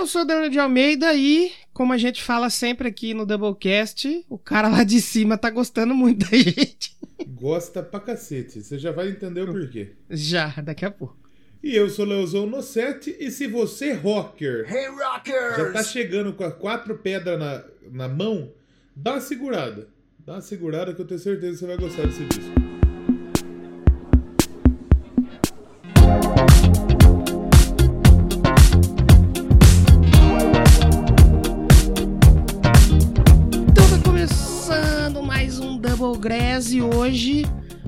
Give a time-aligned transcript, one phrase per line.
[0.00, 4.38] Eu sou Daniel de Almeida e, como a gente fala sempre aqui no Doublecast, o
[4.38, 6.96] cara lá de cima tá gostando muito da gente.
[7.34, 8.62] Gosta pra cacete.
[8.62, 9.92] Você já vai entender o porquê.
[10.08, 11.18] Já, daqui a pouco.
[11.62, 15.56] E eu sou Leozão no 7 e se você, rocker, Hey Rockers!
[15.58, 17.62] já tá chegando com as quatro pedras na,
[17.92, 18.50] na mão,
[18.96, 19.86] dá uma segurada.
[20.24, 22.69] Dá uma segurada que eu tenho certeza que você vai gostar desse disco.
[36.70, 37.44] E hoje,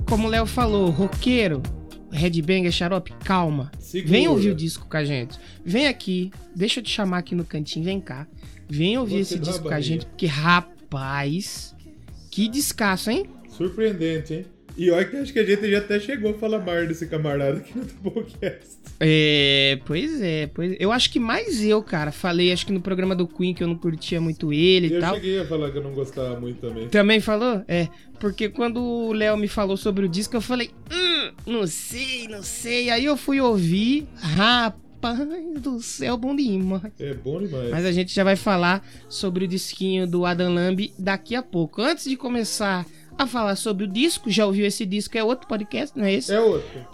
[0.08, 1.62] como o Léo falou, roqueiro,
[2.10, 3.70] Headbanger Xarope, calma.
[3.78, 4.10] Segura.
[4.10, 5.38] Vem ouvir o disco com a gente.
[5.62, 8.26] Vem aqui, deixa eu te chamar aqui no cantinho, vem cá.
[8.68, 11.74] Vem ouvir Você esse disco com a gente, porque rapaz,
[12.30, 13.26] que descasso, hein?
[13.50, 14.46] Surpreendente, hein?
[14.76, 17.58] E olha que acho que a gente já até chegou a falar mal desse camarada
[17.58, 18.78] aqui no podcast.
[18.98, 23.14] É, pois é, pois eu acho que mais eu, cara, falei, acho que no programa
[23.14, 25.14] do Queen que eu não curtia muito ele e Eu tal.
[25.14, 26.88] cheguei a falar que eu não gostava muito também.
[26.88, 27.62] Também falou?
[27.68, 27.88] É,
[28.20, 32.42] porque quando o Léo me falou sobre o disco, eu falei, hum, não sei, não
[32.42, 32.90] sei.
[32.90, 34.82] Aí eu fui ouvir, rapaz
[35.60, 36.92] do céu, bom demais.
[37.00, 37.70] É bom demais.
[37.70, 41.82] Mas a gente já vai falar sobre o disquinho do Adam Lamb daqui a pouco.
[41.82, 42.86] Antes de começar
[43.18, 45.16] a falar sobre o disco, já ouviu esse disco?
[45.16, 46.32] É outro podcast, não é esse?
[46.32, 46.86] É outro.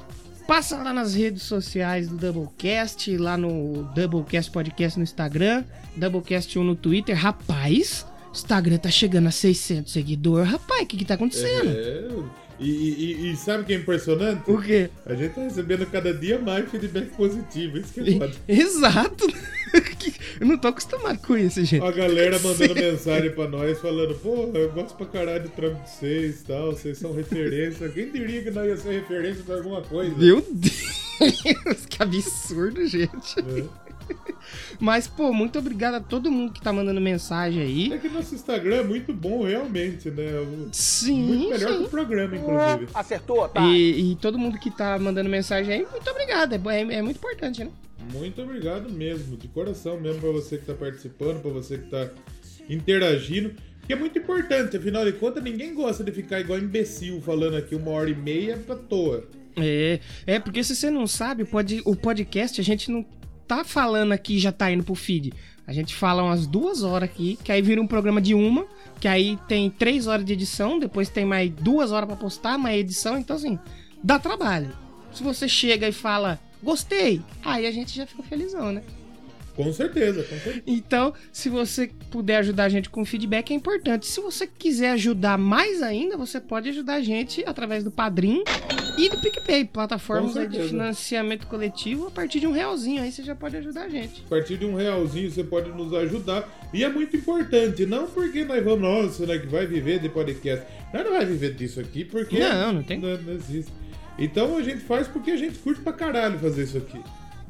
[0.46, 5.62] Passa lá nas redes sociais do Doublecast, lá no Doublecast Podcast no Instagram,
[5.94, 7.14] Doublecast 1 no Twitter.
[7.14, 10.50] Rapaz, o Instagram tá chegando a 600 seguidores.
[10.50, 11.70] Rapaz, o que que tá acontecendo?
[11.70, 12.47] É.
[12.60, 14.50] E, e- e sabe o que é impressionante?
[14.50, 14.90] O quê?
[15.06, 17.78] A gente tá recebendo cada dia mais feedback positivo.
[17.78, 18.32] Isso que é foda.
[18.48, 19.26] Exato.
[20.40, 21.84] Eu não tô acostumado com isso, gente.
[21.84, 25.90] A galera mandando mensagem pra nós falando, pô, eu gosto pra caralho do trampo de
[25.90, 27.88] vocês e tal, vocês são referência.
[27.88, 30.14] Quem diria que nós ia ser referência pra alguma coisa?
[30.16, 33.38] Meu Deus, que absurdo, gente.
[33.40, 33.87] É.
[34.80, 37.92] Mas, pô, muito obrigado a todo mundo que tá mandando mensagem aí.
[37.92, 40.26] É que nosso Instagram é muito bom, realmente, né?
[40.72, 41.78] Sim, Muito melhor sim.
[41.78, 42.88] que o programa, inclusive.
[42.94, 43.60] Acertou, tá?
[43.66, 46.54] E, e todo mundo que tá mandando mensagem aí, muito obrigado.
[46.54, 47.70] É, é- é muito importante, né?
[48.12, 52.08] Muito obrigado mesmo, de coração mesmo, pra você que tá participando, pra você que tá
[52.68, 53.52] interagindo.
[53.86, 57.74] Que é muito importante, afinal de contas, ninguém gosta de ficar igual imbecil falando aqui
[57.74, 59.24] uma hora e meia pra toa.
[59.56, 63.04] É, é porque se você não sabe, o, pod, o podcast a gente não
[63.48, 65.32] tá falando aqui já tá indo pro feed.
[65.66, 68.66] A gente fala umas duas horas aqui, que aí vira um programa de uma,
[69.00, 72.78] que aí tem três horas de edição, depois tem mais duas horas pra postar, mais
[72.78, 73.58] edição, então assim,
[74.02, 74.72] dá trabalho.
[75.12, 78.82] Se você chega e fala, gostei, aí a gente já fica felizão, né?
[79.58, 80.62] Com certeza, com certeza.
[80.68, 84.06] Então, se você puder ajudar a gente com feedback, é importante.
[84.06, 88.44] Se você quiser ajudar mais ainda, você pode ajudar a gente através do Padrim
[88.96, 92.06] e do PicPay, plataformas de financiamento coletivo.
[92.06, 94.22] A partir de um realzinho aí você já pode ajudar a gente.
[94.26, 96.48] A partir de um realzinho você pode nos ajudar.
[96.72, 100.64] E é muito importante, não porque nós vamos, nossa, né, que vai viver de podcast.
[100.94, 102.38] Nós não vai viver disso aqui porque.
[102.38, 103.00] Não, não tem.
[103.00, 103.72] Não, não existe.
[104.16, 107.00] Então a gente faz porque a gente curte pra caralho fazer isso aqui.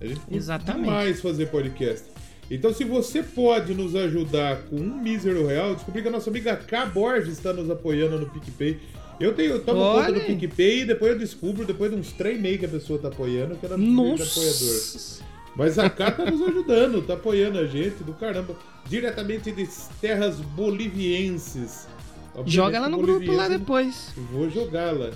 [0.01, 0.85] A gente Exatamente.
[0.85, 2.05] demais fazer podcast.
[2.51, 6.57] Então, se você pode nos ajudar com um mísero real, descobri que a nossa amiga
[6.57, 8.79] K Borges está nos apoiando no PicPay.
[9.21, 10.27] Eu tenho, eu tomo Olha conta do.
[10.27, 13.57] PicPay e depois eu descubro, depois de uns três meses que a pessoa tá apoiando,
[13.57, 14.19] que ela é apoiadora.
[14.19, 15.25] Nossa!
[15.57, 18.57] Mas a K tá nos ajudando, tá apoiando a gente do caramba.
[18.89, 19.69] Diretamente de
[20.01, 21.87] terras bolivienses.
[22.29, 24.13] Obviamente, Joga ela no grupo lá depois.
[24.33, 25.11] Vou jogá-la.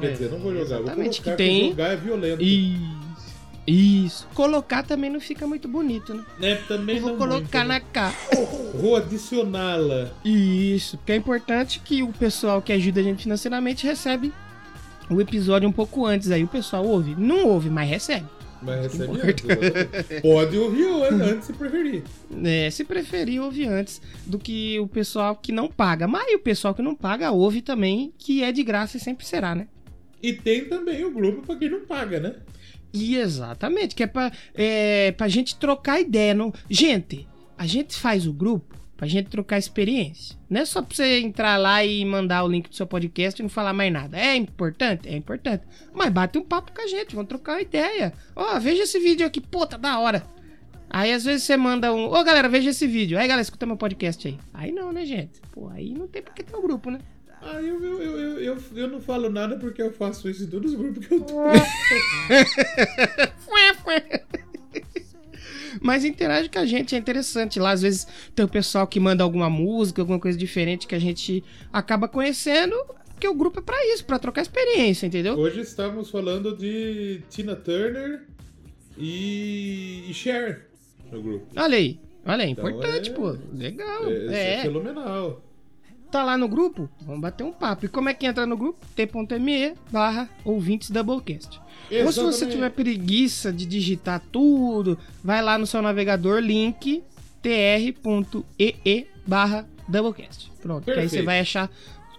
[0.00, 0.76] Quer É, dizer, não vou jogar.
[0.76, 2.42] Vou exatamente, colocar que tem- jogar é violento.
[2.42, 3.05] Isso.
[3.66, 4.28] Isso.
[4.34, 6.24] Colocar também não fica muito bonito, né?
[6.40, 7.84] É, também Eu vou não colocar muito, na né?
[7.92, 8.14] K.
[8.76, 10.10] Vou adicioná-la.
[10.24, 14.32] Isso, porque é importante que o pessoal que ajuda a gente financeiramente recebe
[15.10, 16.30] o episódio um pouco antes.
[16.30, 17.14] Aí o pessoal ouve.
[17.18, 18.26] Não ouve, mas recebe.
[18.62, 19.44] Mas recebe antes.
[20.22, 22.02] Pode ouvir an- antes se preferir.
[22.44, 26.06] É, se preferir, ouve antes do que o pessoal que não paga.
[26.06, 29.54] Mas o pessoal que não paga ouve também, que é de graça e sempre será,
[29.54, 29.66] né?
[30.22, 32.34] E tem também o grupo pra quem não paga, né?
[32.96, 36.34] E exatamente, que é pra, é, pra gente trocar ideia.
[36.34, 36.52] Não...
[36.68, 37.28] Gente,
[37.58, 40.36] a gente faz o grupo pra gente trocar experiência.
[40.48, 43.42] Não é só pra você entrar lá e mandar o link pro seu podcast e
[43.42, 44.18] não falar mais nada.
[44.18, 45.08] É importante?
[45.08, 45.64] É importante.
[45.92, 48.12] Mas bate um papo com a gente, vamos trocar uma ideia.
[48.34, 50.22] Ó, veja esse vídeo aqui, pô, tá da hora.
[50.88, 52.06] Aí às vezes você manda um.
[52.06, 53.18] Ô galera, veja esse vídeo.
[53.18, 54.38] Aí galera, escuta meu podcast aí.
[54.54, 55.40] Aí não, né, gente?
[55.52, 57.00] Pô, aí não tem porque ter o grupo, né?
[57.48, 60.72] Ah, eu, eu, eu, eu, eu, não falo nada porque eu faço isso em todos
[60.72, 61.34] os grupos que eu tô.
[65.80, 67.58] Mas interage com a gente, é interessante.
[67.60, 70.98] Lá às vezes tem o pessoal que manda alguma música, alguma coisa diferente que a
[70.98, 72.74] gente acaba conhecendo,
[73.12, 75.34] porque o grupo é pra isso, pra trocar experiência, entendeu?
[75.34, 78.22] Hoje estamos falando de Tina Turner
[78.98, 80.66] e, e Cher.
[81.12, 81.46] no grupo.
[81.56, 82.00] Olha aí.
[82.24, 83.36] Olha aí, Então importante, é- pô.
[83.52, 84.06] Legal.
[84.10, 84.62] É, é É.
[84.62, 85.42] fenomenal.
[86.10, 86.88] Tá lá no grupo?
[87.02, 87.86] Vamos bater um papo.
[87.86, 88.78] E como é que entra no grupo?
[88.94, 91.60] t.me barra ouvintes Doublecast.
[91.90, 92.52] Ou se você Exatamente.
[92.52, 97.02] tiver preguiça de digitar tudo, vai lá no seu navegador, link
[97.42, 100.50] tr.ee barra Doublecast.
[100.60, 101.70] Pronto, que aí você vai achar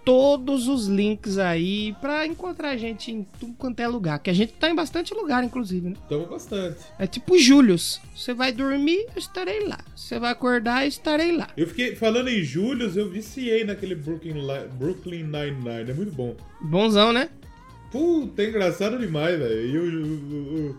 [0.08, 4.18] todos os links aí pra encontrar a gente em tudo quanto é lugar.
[4.18, 5.96] Que a gente tá em bastante lugar, inclusive, né?
[6.08, 6.78] Tamo bastante.
[6.98, 8.00] É tipo Július.
[8.16, 9.78] Você vai dormir, eu estarei lá.
[9.94, 11.48] Você vai acordar, eu estarei lá.
[11.54, 14.32] Eu fiquei falando em Július, eu viciei naquele Brooklyn,
[14.78, 15.90] Brooklyn Nine-Nine.
[15.90, 16.34] É muito bom.
[16.58, 17.28] Bonzão, né?
[17.92, 19.66] Puta, é engraçado demais, velho.
[19.66, 20.76] E o, o,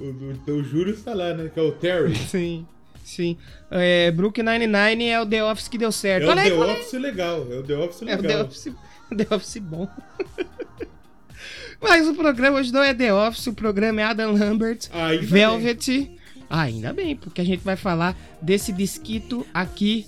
[0.00, 1.48] o, o, o, o Július tá lá, né?
[1.54, 2.16] Que é o Terry.
[2.26, 2.66] Sim,
[3.04, 3.36] sim.
[3.70, 6.24] É, Brook 99 é o The Office que deu certo.
[6.24, 6.72] É o Olha The olha.
[6.72, 7.46] Office legal.
[7.50, 8.22] É o The Office É o legal.
[8.22, 8.72] The Office,
[9.16, 9.88] The Office bom.
[11.80, 16.16] Mas o programa hoje não é The Office, o programa é Adam Lambert, Ainda Velvet.
[16.48, 20.06] Ah, ainda bem, porque a gente vai falar desse disquito aqui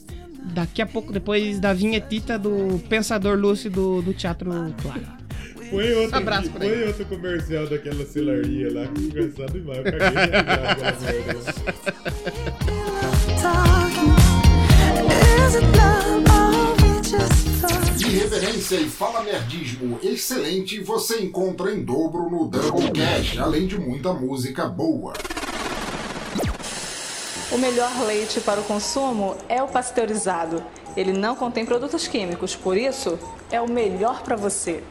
[0.53, 4.51] daqui a pouco, depois da vinhetita do Pensador Lúcido do Teatro
[4.83, 5.24] Claro.
[5.71, 9.79] Põe outro, Abraço pra põe outro comercial daquela celaria lá, que engraçado demais.
[9.79, 10.11] Eu caguei
[17.03, 18.09] de just talking?
[18.09, 24.67] Irreverência e fala nerdismo excelente você encontra em dobro no Doublecast, além de muita música
[24.67, 25.15] boa.
[27.51, 30.63] O melhor leite para o consumo é o pasteurizado.
[30.97, 33.19] Ele não contém produtos químicos, por isso
[33.51, 34.83] é o melhor para você.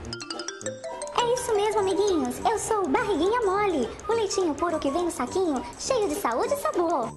[1.44, 2.40] É isso mesmo, amiguinhos.
[2.50, 6.54] Eu sou o Barriguinha Mole, o leitinho puro que vem no saquinho, cheio de saúde
[6.54, 7.12] e sabor.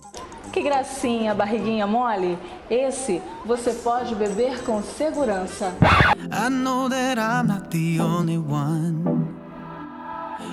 [0.52, 2.36] Que gracinha, barriguinha mole!
[2.68, 5.72] Esse você pode beber com segurança.
[6.32, 9.28] I know that I'm not the only one.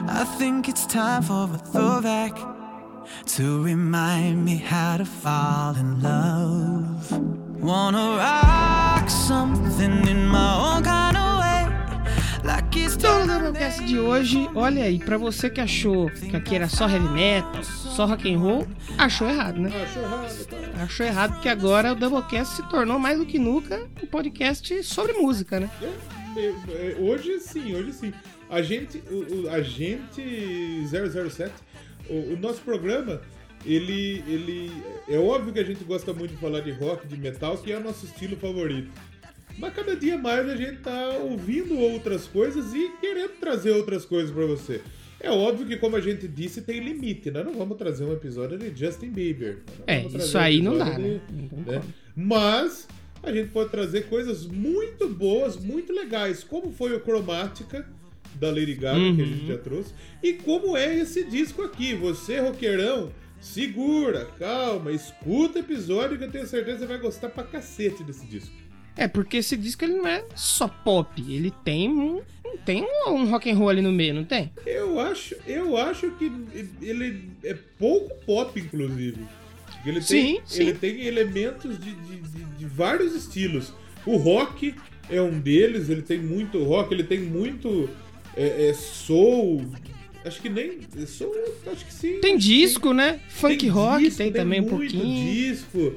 [0.08, 2.36] I think it's time for a throwback
[3.38, 7.34] to remind me how to fall in love.
[7.60, 10.23] Wanna rock something in
[12.76, 16.88] Então, no Doublecast de hoje, olha aí, pra você que achou que aqui era só
[16.90, 18.68] heavy metal, só rock and roll,
[18.98, 19.70] achou errado, né?
[19.84, 20.84] Achou errado, tá?
[20.84, 25.14] Achou errado porque agora o Doublecast se tornou mais do que nunca um podcast sobre
[25.14, 25.70] música, né?
[25.82, 28.14] É, é, é, Hoje sim, hoje sim.
[28.50, 30.22] A gente, o, o- a gente
[30.88, 31.52] 007,
[32.10, 33.22] o, o nosso programa,
[33.66, 34.72] ele, ele.
[35.08, 37.78] É óbvio que a gente gosta muito de falar de rock, de metal, que é
[37.78, 38.92] o nosso estilo favorito.
[39.58, 44.32] Mas cada dia mais a gente tá ouvindo outras coisas e querendo trazer outras coisas
[44.32, 44.82] pra você.
[45.20, 47.44] É óbvio que, como a gente disse, tem limite, né?
[47.44, 49.60] Não vamos trazer um episódio de Justin Bieber.
[49.88, 51.22] É, isso um aí não dá, né?
[51.30, 51.48] de- né?
[51.50, 51.82] como.
[52.16, 52.88] Mas
[53.22, 57.88] a gente pode trazer coisas muito boas, muito legais, como foi o Cromática
[58.36, 59.26] da Lady Gaga, que a Uhum.
[59.26, 61.94] gente já trouxe, e como é esse disco aqui.
[61.94, 67.30] Você, roqueirão, segura, calma, escuta o episódio que eu tenho certeza que você vai gostar
[67.30, 68.52] pra cacete desse disco.
[68.96, 72.22] É, porque esse disco ele não é só pop, ele tem um,
[72.66, 74.52] tem um, um rock and roll ali no meio, não tem?
[74.66, 76.32] Eu acho, eu acho que
[76.82, 79.18] ele é pouco pop, inclusive.
[79.86, 80.62] Ele Sim, tem, sim.
[80.64, 83.74] Ele tem elementos de, de, de- de vários estilos.
[84.06, 84.76] O rock
[85.10, 87.90] é um deles, ele tem muito rock, ele tem muito
[88.36, 89.66] é, é, soul.
[90.24, 90.80] Acho que nem.
[91.06, 91.34] Soul,
[91.70, 92.20] acho que sim.
[92.22, 93.20] Tem acho que disco, né?
[93.28, 95.34] Funk Tem rock disco, tem também um muito pouquinho.
[95.34, 95.96] disco.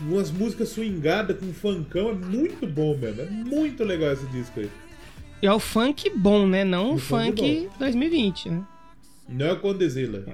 [0.00, 2.10] Umas músicas swingadas com funkão.
[2.10, 3.22] É muito bom, mesmo.
[3.22, 4.70] É muito legal esse disco aí.
[5.42, 6.64] E é o funk bom, né?
[6.64, 8.64] Não o O funk funk 2020, né?
[9.28, 10.24] Não é o Condezilla.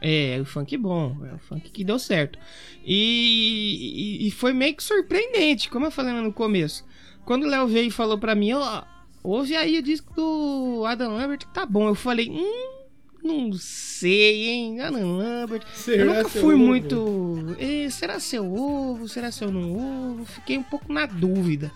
[0.00, 2.38] É, o funk bom, é o funk que deu certo.
[2.84, 6.84] E, e, e foi meio que surpreendente, como eu falei no começo.
[7.24, 8.82] Quando o Léo veio e falou pra mim, ó,
[9.22, 11.86] ouve aí o disco do Adam Lambert que tá bom.
[11.86, 12.81] Eu falei, hum,
[13.22, 15.62] não sei, hein, Adam Lambert.
[15.74, 16.64] Será eu nunca fui ovo?
[16.64, 17.56] muito.
[17.58, 19.08] "Eh, será seu ovo?
[19.08, 19.72] Será seu não
[20.10, 20.24] ovo?
[20.24, 21.70] Fiquei um pouco na dúvida.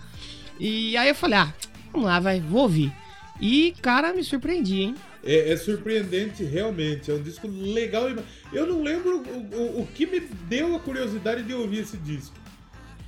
[0.59, 1.53] E aí eu falei, ah,
[1.91, 2.91] vamos lá, vai, vou ouvir.
[3.39, 4.95] E, cara, me surpreendi, hein?
[5.23, 7.11] É, é surpreendente, realmente.
[7.11, 8.07] É um disco legal.
[8.51, 12.35] Eu não lembro o, o, o que me deu a curiosidade de ouvir esse disco.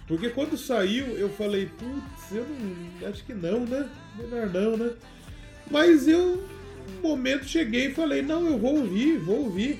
[0.08, 3.10] Porque quando saiu, eu falei, putz, eu não.
[3.10, 3.88] Acho que não, né?
[4.18, 4.92] Melhor não, né?
[5.70, 6.44] Mas eu,
[7.02, 9.80] momento, cheguei e falei, não, eu vou ouvir, vou ouvir.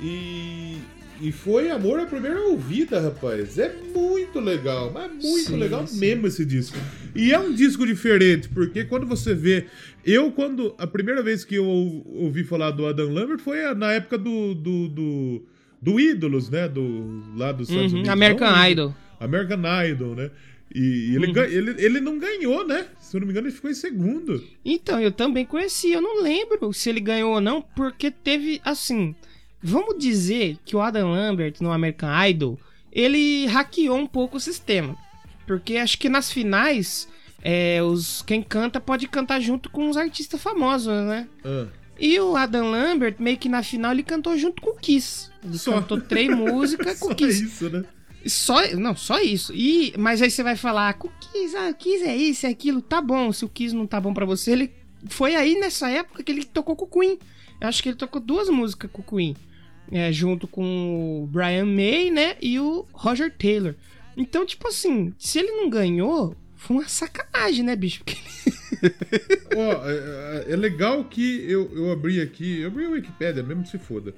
[0.00, 0.76] E.
[1.18, 3.58] E foi amor à primeira ouvida, rapaz.
[3.58, 5.98] É muito legal, mas muito Sim, legal sim.
[5.98, 6.76] mesmo esse disco.
[7.14, 9.64] E é um disco diferente, porque quando você vê.
[10.04, 10.74] Eu, quando.
[10.76, 14.18] A primeira vez que eu ou- ouvi falar do Adam Lambert foi a- na época
[14.18, 14.54] do.
[14.54, 15.42] do, do,
[15.80, 16.68] do Ídolos, né?
[16.68, 18.12] Do, lá dos Estados Uhum, Unidos.
[18.12, 18.94] American Não, Idol.
[19.18, 20.30] American Idol, né?
[20.78, 21.22] E Uhum.
[21.24, 22.86] ele, gan- ele, ele não ganhou, né?
[23.00, 24.44] Se eu não me engano, ele ficou em segundo.
[24.62, 25.92] Então, eu também conheci.
[25.92, 29.14] Eu não lembro se ele ganhou ou não, porque teve, assim.
[29.62, 32.60] vamos dizer que o Adam Lambert no American Idol,
[32.92, 34.94] ele hackeou um pouco o sistema.
[35.46, 37.08] Porque acho que nas finais,
[37.42, 41.26] é, os, quem canta pode cantar junto com os artistas famosos, né?
[41.44, 41.66] Ah,
[41.98, 45.30] E o Adam Lambert, meio que na final, ele cantou junto com o Kiss.
[45.42, 45.72] Ele Só.
[45.72, 47.42] cantou três músicas com o Kiss.
[47.44, 47.82] isso, né?
[48.26, 49.52] Só, não, só isso.
[49.54, 52.50] E, mas aí você vai falar, com o Kiss, ah, o Kiss é isso, é
[52.50, 52.80] aquilo.
[52.82, 54.70] Tá bom, se o Kiss não tá bom pra você, ele...
[55.08, 57.18] Foi aí nessa época que ele tocou com o Queen.
[57.60, 59.36] Eu acho que ele tocou duas músicas com o Queen.
[59.92, 62.36] é, junto com o Brian May, né?
[62.42, 63.74] E o Roger Taylor.
[64.16, 68.02] Então, tipo assim, se ele não ganhou, foi uma sacanagem, né, bicho?
[68.02, 68.18] Porque
[69.54, 73.78] é, é- é legal que eu, eu abri aqui, eu abri a Wikipédia, mesmo se
[73.78, 74.14] foda.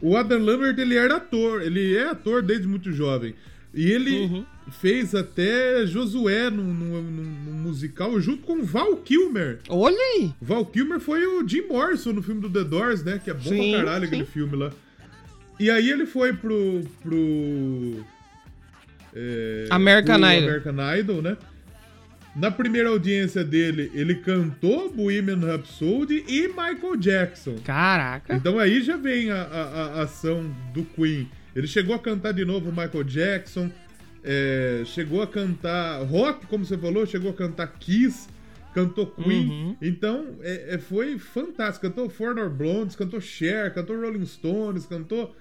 [0.00, 3.34] O Adam Lambert, ele era ator, ele é ator desde muito jovem.
[3.74, 4.44] E ele Uhum.
[4.70, 9.60] fez até Josué num, num- num- num musical junto com Val Kilmer.
[9.68, 10.32] Olha aí!
[10.42, 13.18] Val Kilmer foi o Jim Morrison no filme do The Doors, né?
[13.22, 14.30] Que é bom Sim, pra caralho aquele sim.
[14.30, 14.70] filme lá.
[15.58, 16.82] E aí ele foi pro.
[17.02, 18.04] pro.
[19.14, 20.48] é, American pro Idol.
[20.48, 21.36] American Idol, né?
[22.34, 27.56] Na primeira audiência dele, ele cantou Bohemian Rhapsody e Michael Jackson.
[27.62, 28.34] Caraca!
[28.34, 31.28] Então aí já vem a, a- a ação do Queen.
[31.54, 33.70] Ele chegou a cantar de novo Michael Jackson,
[34.24, 38.28] é, chegou a cantar rock, como você falou, chegou a cantar Kiss,
[38.74, 39.48] cantou Queen.
[39.48, 39.76] Uhum.
[39.82, 41.86] Então é, é, foi fantástico.
[41.86, 45.34] Cantou Door Blondes, cantou Cher, cantou Rolling Stones, cantou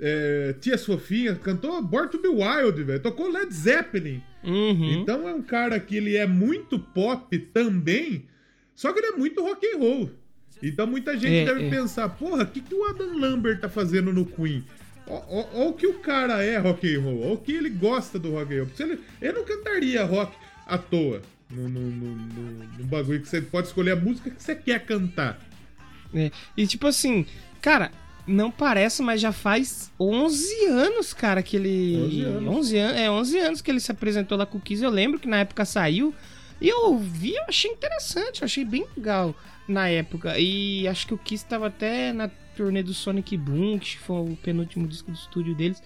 [0.00, 3.00] é, Tia Sofia, cantou Born to Be Wild, velho.
[3.00, 4.22] Tocou Led Zeppelin.
[4.42, 5.00] Uhum.
[5.00, 8.26] Então é um cara que ele é muito pop também,
[8.74, 10.10] só que ele é muito rock and roll.
[10.62, 11.70] Então muita gente É, deve é.
[11.70, 14.64] pensar, porra, o que, que o Adam Lambert tá fazendo no Queen?
[15.06, 18.32] Olha o que o cara é rock and roll, olha o que ele gosta do
[18.32, 18.70] rock and roll.
[18.78, 20.34] Ele, ele não cantaria rock
[20.66, 21.20] à toa
[21.50, 24.84] no, no, no, no- no bagulho que você pode escolher a música que você quer
[24.84, 25.38] cantar.
[26.14, 27.26] É, E tipo assim,
[27.60, 27.90] cara,
[28.26, 31.96] não parece, mas já faz 11 anos, cara, que ele.
[32.06, 32.54] 11 anos.
[32.56, 34.82] 11 an- É, 11 anos que ele se apresentou lá com o Kiss.
[34.82, 36.14] Eu lembro que na época saiu.
[36.60, 39.34] E eu ouvi, eu achei interessante, eu achei bem legal
[39.68, 40.38] na época.
[40.38, 44.36] E acho que o Kiss tava até na turnê do Sonic Boom, que foi o
[44.42, 45.82] penúltimo disco do estúdio deles.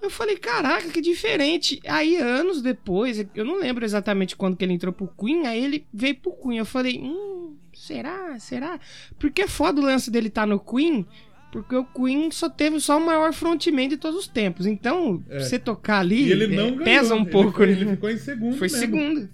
[0.00, 1.80] Eu falei, caraca, que diferente.
[1.86, 5.86] Aí, anos depois, eu não lembro exatamente quando que ele entrou pro Queen, aí ele
[5.94, 6.58] veio pro Queen.
[6.58, 8.36] Eu falei, hum, será?
[8.40, 8.80] Será?
[9.18, 11.06] Porque é foda o lance dele estar no Queen,
[11.52, 14.66] porque o Queen só teve só o maior frontman de todos os tempos.
[14.66, 15.38] Então, É.
[15.38, 16.78] você tocar ali, ele é, ganhou.
[16.78, 17.72] pesa um ele pouco, foi- né?
[17.72, 18.78] Ele ficou em segundo Foi mesmo.
[18.80, 19.28] segundo.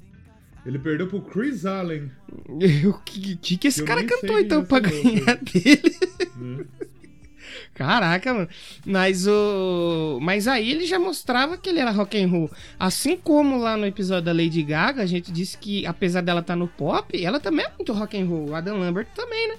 [0.68, 2.10] Ele perdeu pro Chris Allen.
[2.48, 5.96] O que, que, que esse Eu cara cantou então pra ganhar dele?
[6.37, 6.64] né?
[7.75, 8.48] Caraca, mano.
[8.84, 10.18] Mas o.
[10.20, 12.50] Mas aí ele já mostrava que ele era rock and roll.
[12.78, 16.56] Assim como lá no episódio da Lady Gaga, a gente disse que, apesar dela estar
[16.56, 18.50] no pop, ela também é muito rock and roll.
[18.50, 19.54] O Adam Lambert também, né?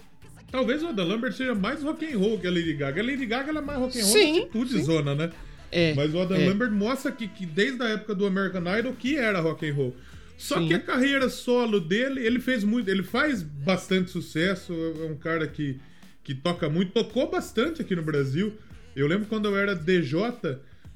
[0.51, 3.01] Talvez o Adam Lambert seja mais rock and roll que a Lady Gaga.
[3.01, 5.31] A Lady Gaga ela é mais rock and roll Sim, de atitude zona, né?
[5.71, 5.93] É.
[5.95, 6.47] Mas o Adam é.
[6.47, 9.95] Lambert mostra que, que desde a época do American Idol que era rock and roll.
[10.39, 10.67] Só Sim.
[10.69, 15.46] que a carreira solo dele, ele fez muito, ele faz bastante sucesso, é um cara
[15.46, 15.77] que,
[16.24, 18.53] que toca muito, tocou bastante aqui no Brasil.
[18.96, 20.22] Eu lembro quando eu era DJ,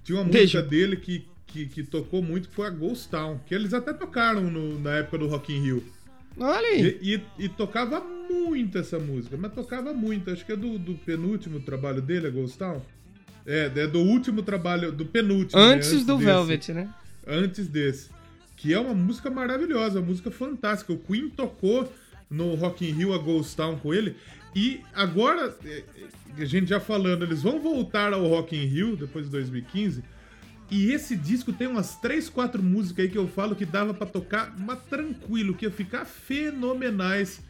[0.02, 0.62] tinha uma música DJ.
[0.64, 4.50] dele que, que, que tocou muito, que foi a Ghost Town, que eles até tocaram
[4.50, 5.84] no- na época do Rock in Rio.
[6.38, 6.98] Olha aí.
[7.02, 10.32] E, e- e tocava muito essa música, mas tocava muito.
[10.32, 12.82] Acho que é do, do penúltimo trabalho dele, a Ghost Town.
[13.46, 15.60] É, é do último trabalho, do penúltimo.
[15.62, 16.26] né, Antes do desse.
[16.26, 16.90] Velvet, né?
[17.28, 18.10] Antes desse.
[18.64, 20.94] Que é uma música maravilhosa, uma música fantástica.
[20.94, 21.92] O Queen tocou
[22.30, 24.16] no Rock in Rio a Ghost Town com ele.
[24.56, 25.84] E agora, é,
[26.38, 30.02] é, a gente já falando, eles vão voltar ao Rock in Rio depois de 2015.
[30.72, 34.08] E esse disco tem umas 3, 4 músicas aí que eu falo que dava pra
[34.08, 37.42] tocar, mas tranquilo, que ia ficar fenomenais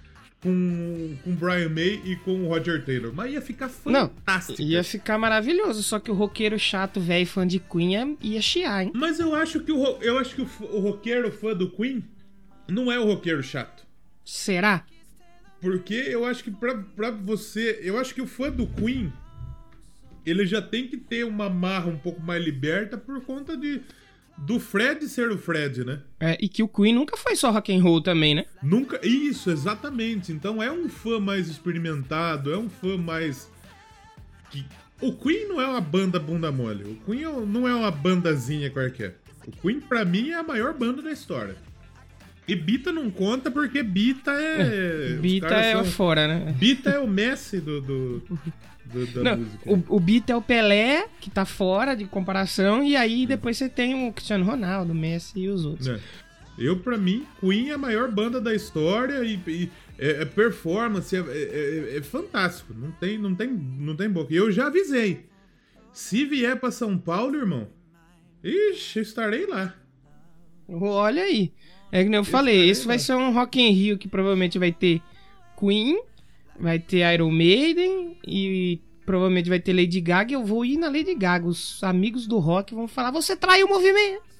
[0.44, 3.12] com com Brian May e com o Roger Taylor.
[3.14, 4.62] Mas ia ficar Não, fantástico.
[4.62, 5.82] ia ficar maravilhoso.
[5.82, 8.92] Só que o roqueiro chato, velho, fã de Queen, ia- ia chiar, hein?
[8.94, 12.04] Mas eu acho que o, eu acho que o, o roqueiro fã do Queen
[12.68, 13.84] não é o roqueiro chato.
[14.26, 14.86] Será?
[15.62, 17.80] Porque eu acho que pra, pra você.
[17.82, 19.12] Eu acho que o fã do Queen.
[20.26, 23.82] Ele já tem que ter uma marra um pouco mais liberta por conta de.
[24.38, 26.00] Do Fred ser o Fred, né?
[26.20, 28.46] É, e que o Queen nunca foi só rock and roll também, né?
[28.62, 29.00] Nunca.
[29.06, 30.32] Isso, exatamente.
[30.32, 33.50] Então é um fã mais experimentado, é um fã mais.
[34.50, 34.66] Que...
[35.00, 36.84] O Queen não é uma banda bunda mole.
[36.84, 39.18] O Queen é- não é uma bandazinha qualquer.
[39.48, 41.56] O Queen, pra mim, é a maior banda da história.
[42.48, 45.14] E Bita não conta porque Bita é.
[45.16, 46.52] os Bita é o são- fora, né?
[46.58, 48.24] Bita é o Messi do, do-
[48.94, 49.72] do- da Não, música.
[49.74, 53.68] o, o Beat é o Pelé, que tá fora de comparação, e aí depois você
[53.68, 55.88] tem o Cristiano Ronaldo, o Messi e os outros.
[55.88, 56.00] Né?
[56.58, 61.16] Eu, pra mim, Queen é a maior banda da história e, e é, é performance,
[61.16, 62.74] é, é- é- é fantástico.
[62.74, 64.32] Não tem, não, tem, não tem boca.
[64.32, 65.26] E eu já avisei.
[65.92, 67.68] Se vier pra São Paulo, irmão,
[68.44, 69.74] ixi, eu estarei lá.
[70.68, 71.52] Olha aí.
[71.92, 74.72] É que nem eu falei, esse vai ser um Rock in Rio que provavelmente vai
[74.72, 75.02] ter
[75.60, 76.02] Queen,
[76.60, 80.34] vai ter Iron Maiden e provavelmente vai ter Lady Gaga.
[80.34, 81.48] Eu vou ir na Lady Gaga.
[81.48, 84.33] Os amigos do rock vão falar: você traiu o movimento.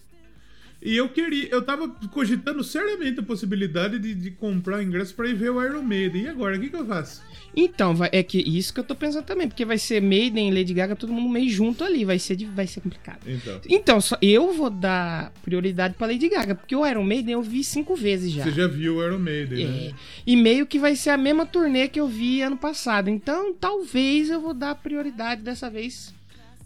[0.86, 5.34] E eu queria, eu tava cogitando seriamente a possibilidade de, de comprar ingresso pra ir
[5.36, 6.24] ver o Iron Maiden.
[6.24, 7.22] E agora, o que, que eu faço?
[7.56, 10.74] Então, vai- é que isso que eu tô pensando também, porque vai ser Maiden Lady
[10.74, 13.20] Gaga, todo mundo meio junto ali, vai ser, vai ser complicado.
[13.28, 17.42] Então, Então, só, eu vou dar prioridade pra Lady Gaga, porque o Iron Maiden eu
[17.44, 18.44] vi cinco vezes já.
[18.44, 19.86] você já viu o Iron Maiden, né?
[19.88, 19.94] É,
[20.26, 23.10] e meio que vai ser a mesma turnê que eu vi ano passado.
[23.10, 26.13] Então, talvez eu vou dar prioridade dessa vez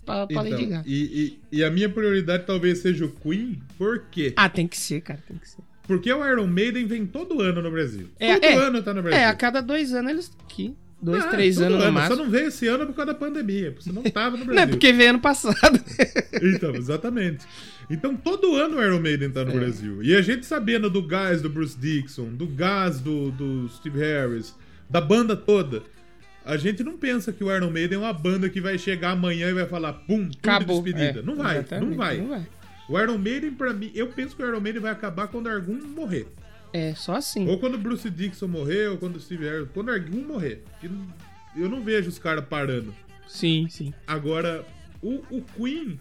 [0.08, 0.84] pra, pra Lady Então, Gaga.
[0.88, 4.34] e, e, e a minha prioridade talvez seja o Queen, por quê?
[4.36, 5.62] Ah, tem que ser, cara, tem que ser.
[5.86, 8.08] Porque o Iron Maiden vem todo ano no Brasil.
[8.20, 8.56] É, todo é.
[8.56, 9.20] ano tá no Brasil.
[9.20, 10.76] É, a cada dois anos eles estão aqui.
[11.00, 12.16] Dois, Ah, três anos no Só máximo.
[12.24, 14.56] não veio esse ano por causa da pandemia, você não tava no Brasil.
[14.56, 15.80] Não é porque veio ano passado.
[16.42, 17.46] Então, exatamente.
[17.90, 19.54] Então, todo ano o Iron Maiden tá no É.
[19.56, 20.04] Brasil.
[20.04, 24.54] E a gente sabendo do gás do Bruce Dixon, do gás do, do Steve Harris,
[24.90, 25.84] da banda toda,
[26.48, 29.50] a gente não pensa que o Iron Maiden é uma banda que vai chegar amanhã
[29.50, 30.82] e vai falar, pum, tudo Acabou.
[30.82, 31.20] despedida.
[31.20, 32.18] É, não vai, não vai.
[32.18, 32.48] Não vai.
[32.88, 35.76] O Iron Maiden, pra mim, eu penso que o Iron Maiden vai acabar quando algum
[35.90, 36.28] morrer.
[36.72, 37.48] É, só assim.
[37.48, 40.64] Ou quando o Bruce Dixon morrer, ou quando o Steve Harris, quando algum morrer.
[41.56, 42.94] Eu não vejo os caras parando.
[43.28, 43.94] Sim, sim.
[44.06, 44.66] Agora,
[45.02, 46.00] o, o Queen,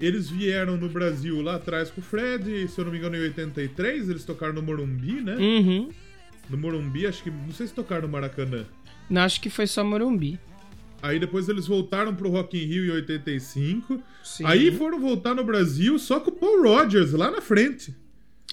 [0.00, 3.20] eles vieram no Brasil lá atrás com o Fred, se eu não me engano, em
[3.20, 5.36] 83, eles tocaram no Morumbi, né?
[5.36, 5.90] Uhum.
[6.48, 7.30] No Morumbi, acho que.
[7.30, 8.64] Não sei se tocaram no Maracanã.
[9.10, 10.38] Não, acho que foi só Morumbi.
[11.02, 14.00] Aí depois eles voltaram pro Rock in Rio em 85.
[14.22, 14.44] Sim.
[14.46, 17.94] Aí foram voltar no Brasil só com o Paul Rogers lá na frente.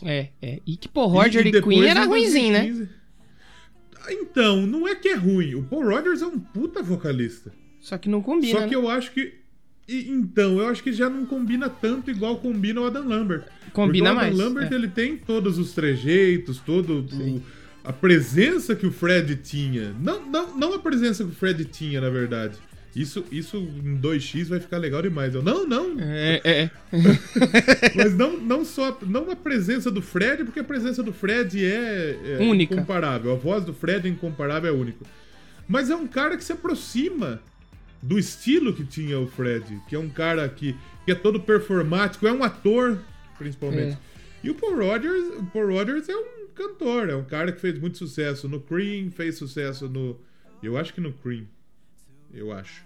[0.04, 0.60] É, é.
[0.66, 2.62] E que, pô, Roger e, depois, Queen era ruimzinho, né?
[2.64, 2.90] 2015
[4.22, 5.56] Então, não é que é ruim.
[5.56, 7.52] O Paul Rogers é um puta vocalista.
[7.80, 8.76] Só que não combina, Só que né?
[8.76, 9.34] eu acho que.
[9.88, 13.44] e- então, eu acho que já não combina tanto igual combina o Adam Lambert.
[13.74, 14.76] Combina Porque o Adam mais, Lambert é.
[14.76, 17.44] ele tem todos os trejeitos, todo o-
[17.84, 19.94] a presença que o Fred tinha.
[20.00, 22.58] Não, não, não a presença que o Fred tinha, na verdade.
[22.96, 25.36] Isso, isso em 2x vai ficar legal demais.
[25.36, 25.96] Eu, não, não.
[26.00, 26.72] É, é.
[27.96, 32.18] Mas não, não só não a presença do Fred, porque a presença do Fred é,
[32.26, 32.74] é Única.
[32.74, 33.32] incomparável.
[33.32, 35.06] A voz do Fred é incomparável, é único.
[35.68, 37.40] Mas é um cara que se aproxima
[38.02, 42.28] do estilo que tinha o Fred, que é um cara que, que é todo performático,
[42.28, 42.98] é um ator,
[43.38, 43.94] principalmente.
[43.94, 43.98] É.
[44.44, 47.80] E o Paul Rogers, o Paul Rogers é um cantor, é um cara que fez
[47.80, 50.20] muito sucesso no Cream, fez sucesso no.
[50.62, 51.46] Eu acho que no Cream.
[52.34, 52.84] Eu acho.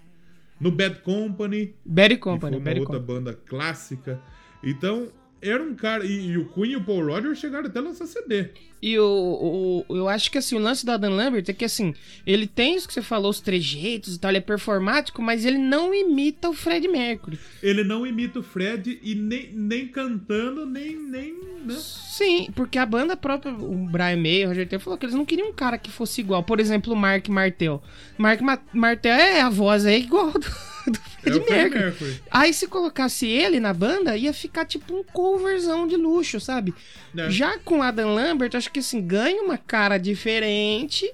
[0.60, 3.18] No Bad Company, Bad que Company, foi uma Bad outra Company.
[3.18, 4.22] banda clássica.
[4.62, 5.08] Então,
[5.44, 6.04] era um cara.
[6.04, 8.48] E, e o Queen e o Paul Rogers chegaram até a lançar CD.
[8.82, 11.94] E o, o, eu acho que assim, o lance do Adam Lambert é que assim,
[12.26, 15.56] ele tem isso que você falou, os trejeitos e tal, ele é performático, mas ele
[15.56, 17.38] não imita o Fred Mercury.
[17.62, 20.98] Ele não imita o Fred e nem, nem cantando, nem.
[20.98, 21.32] nem
[21.64, 21.76] né?
[21.78, 25.24] Sim, porque a banda própria, o Brian May, o Roger Taylor, falou que eles não
[25.24, 26.42] queriam um cara que fosse igual.
[26.42, 27.82] Por exemplo, o Mark Martel.
[28.18, 30.46] Mark Ma Martel é a voz é igual do,
[30.90, 31.84] do É Fred Fred Mercury.
[31.84, 32.20] Mercury.
[32.30, 36.74] Aí se colocasse ele na banda, ia ficar tipo um coverzão de luxo, sabe?
[37.16, 37.30] É.
[37.30, 41.10] Já com Adam Lambert, acho que assim, ganha uma cara diferente.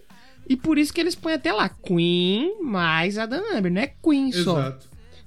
[0.49, 4.33] E por isso que eles põem até lá Queen mais Adam Lambert, não é Queen
[4.33, 4.77] só.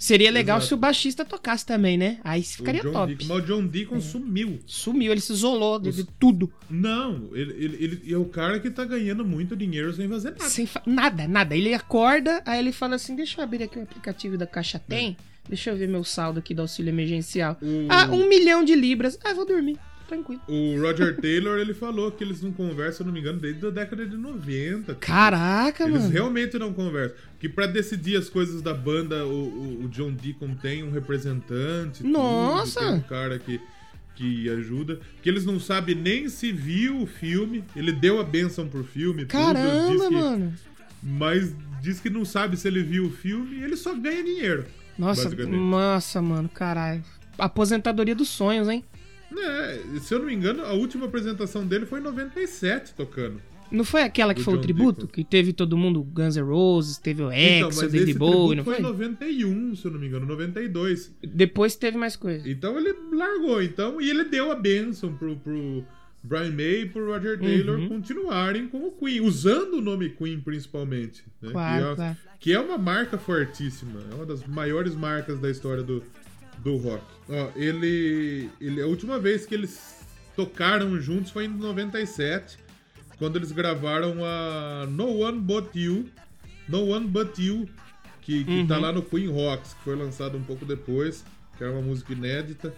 [0.03, 0.67] Seria legal Exato.
[0.67, 2.17] se o baixista tocasse também, né?
[2.25, 3.15] Aí O ficaria John top.
[3.15, 4.59] Deacon, mas o John Deacon sumiu.
[4.65, 6.51] Sumiu, ele se isolou de, de tudo.
[6.69, 10.49] Não, ele, ele, ele é o cara que tá ganhando muito dinheiro sem fazer nada.
[10.49, 11.55] Sem fa- nada, nada.
[11.55, 15.15] Ele acorda, aí ele fala assim: deixa eu abrir aqui o aplicativo da Caixa Tem.
[15.47, 17.57] Deixa eu ver meu saldo aqui do auxílio emergencial.
[17.61, 19.17] O- Ah, um milhão de libras.
[19.23, 19.77] Ah, vou dormir.
[20.07, 20.41] Tranquilo.
[20.47, 23.65] O Roger Taylor, ele falou que eles não conversam, se eu não me engano, desde
[23.65, 24.95] a década de 90.
[24.95, 26.11] Caraca, Eles mano.
[26.13, 27.17] realmente não conversam.
[27.39, 31.99] Que pra decidir as coisas da banda, o, o- John Deacon tem um representante.
[32.03, 32.79] tudo, Nossa!
[32.81, 33.59] tem um cara que,
[34.15, 34.99] que ajuda.
[35.21, 37.63] Que eles não sabem nem se viu o filme.
[37.75, 39.25] Ele deu a benção pro filme.
[39.25, 40.53] tudo, Caramba, que- mano.
[41.01, 44.65] Mas diz que não sabe se ele viu o filme e ele só ganha dinheiro.
[44.97, 47.03] Nossa, nossa, mano, caralho.
[47.37, 48.85] Aposentadoria dos sonhos, hein?
[49.41, 53.41] É, se eu não me engano, a última apresentação dele foi em 97 tocando.
[53.71, 55.01] Não foi aquela que foi o tributo?
[55.07, 55.13] Deacon.
[55.13, 58.57] Que teve todo mundo, Guns N' Roses, teve o então, X, o mas David Bowie,
[58.57, 58.83] não foi foi?
[58.83, 61.11] em 91, se eu não me engano, 92.
[61.23, 62.47] Depois teve mais coisa.
[62.47, 65.83] Então ele largou, então, e ele deu a benção pro, pro
[66.23, 67.89] Brian May e pro Roger Taylor Uhum.
[67.89, 71.23] continuarem com o Queen, usando o nome Queen principalmente.
[71.41, 71.49] né?
[71.51, 72.17] Claro, que, é, claro.
[72.39, 76.03] que é uma marca fortíssima, é uma das maiores marcas da história do,
[76.63, 77.03] do rock.
[77.29, 78.81] Ó, ele, ele.
[78.81, 80.03] A última vez que eles
[80.35, 82.57] tocaram juntos foi em 97,
[83.17, 86.09] quando eles gravaram a No One But You,
[86.67, 87.67] No One But You,
[88.21, 91.23] que, que tá lá no Queen Rocks, que foi lançado um pouco depois,
[91.57, 92.73] que era uma música inédita.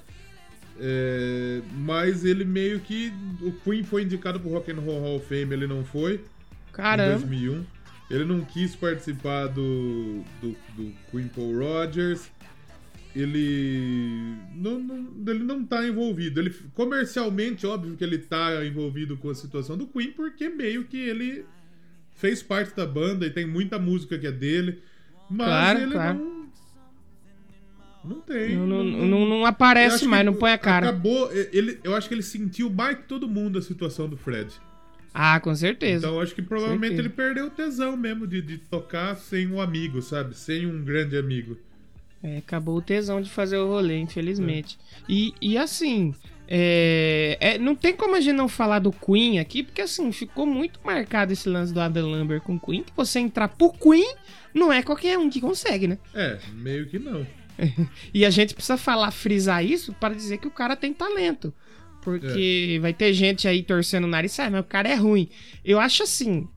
[0.78, 3.14] É, mas ele meio que.
[3.42, 6.16] O Queen foi indicado pro Rock and Roll Hall of Fame, ele não foi.
[6.16, 7.20] Em Caramba.
[7.20, 7.64] 2001.
[8.10, 12.30] Ele não quis participar do, do, do Queen Paul Rogers.
[13.16, 16.40] Ele não, não- ele não tá envolvido.
[16.40, 20.98] Ele, comercialmente, óbvio que ele tá envolvido com a situação do Queen, porque meio que
[20.98, 21.46] ele
[22.14, 24.82] fez parte da banda e tem muita música que é dele.
[25.30, 26.18] Mas Claro, ele claro.
[26.20, 26.36] não.
[28.04, 28.56] Não tem.
[28.56, 30.90] Não, não, não- não, aparece mais, não põe a cara.
[30.90, 31.32] Acabou.
[31.52, 34.54] Ele, eu acho que ele sentiu mais que todo mundo a situação do Fred.
[35.12, 36.06] Ah, com certeza.
[36.06, 39.60] Então eu acho que provavelmente ele perdeu o tesão mesmo de, de tocar sem um
[39.62, 40.38] amigo, sabe?
[40.38, 41.58] Sem um grande amigo.
[42.26, 44.80] É, acabou o tesão de fazer o rolê, infelizmente.
[45.08, 46.12] E, e assim,
[46.48, 50.48] é, é, não tem como a gente não falar do Queen aqui, porque assim, ficou
[50.48, 54.16] muito marcado esse lance do Adam Lambert com o Queen, que você entrar pro Queen
[54.56, 56.00] não é qualquer um que consegue, né?
[56.16, 57.28] É, meio que não.
[58.12, 61.54] E a gente precisa falar, frisar isso para dizer que o cara tem talento.
[62.02, 65.30] Porque vai ter gente aí torcendo o nariz, ah, mas o cara é ruim.
[65.64, 66.48] Eu acho assim,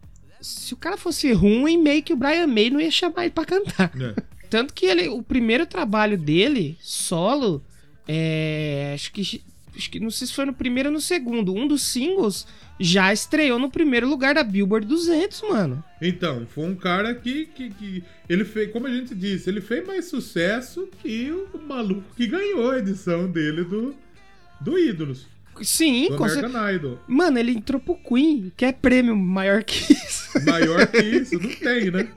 [0.41, 3.45] se o cara fosse ruim, meio que o Brian May não ia chamar ele pra
[3.45, 3.93] cantar.
[4.01, 4.38] É.
[4.49, 7.63] Tanto que ele, o primeiro trabalho dele, solo,
[8.07, 9.43] é, acho que
[9.77, 12.47] acho que não sei se foi no primeiro ou no segundo, um dos singles
[12.81, 15.85] já estreou no primeiro lugar da Billboard 200, mano.
[16.01, 19.87] Então, foi um cara que, que, que ele fez, como a gente disse, ele fez
[19.87, 23.95] mais sucesso que o maluco que ganhou a edição dele do,
[24.61, 25.27] do Ídolos,
[25.63, 26.99] Sim, do American Idol.
[27.07, 30.45] Mano, ele entrou pro Queen, que é prêmio maior que isso.
[30.45, 32.09] Maior que isso, não tem, né?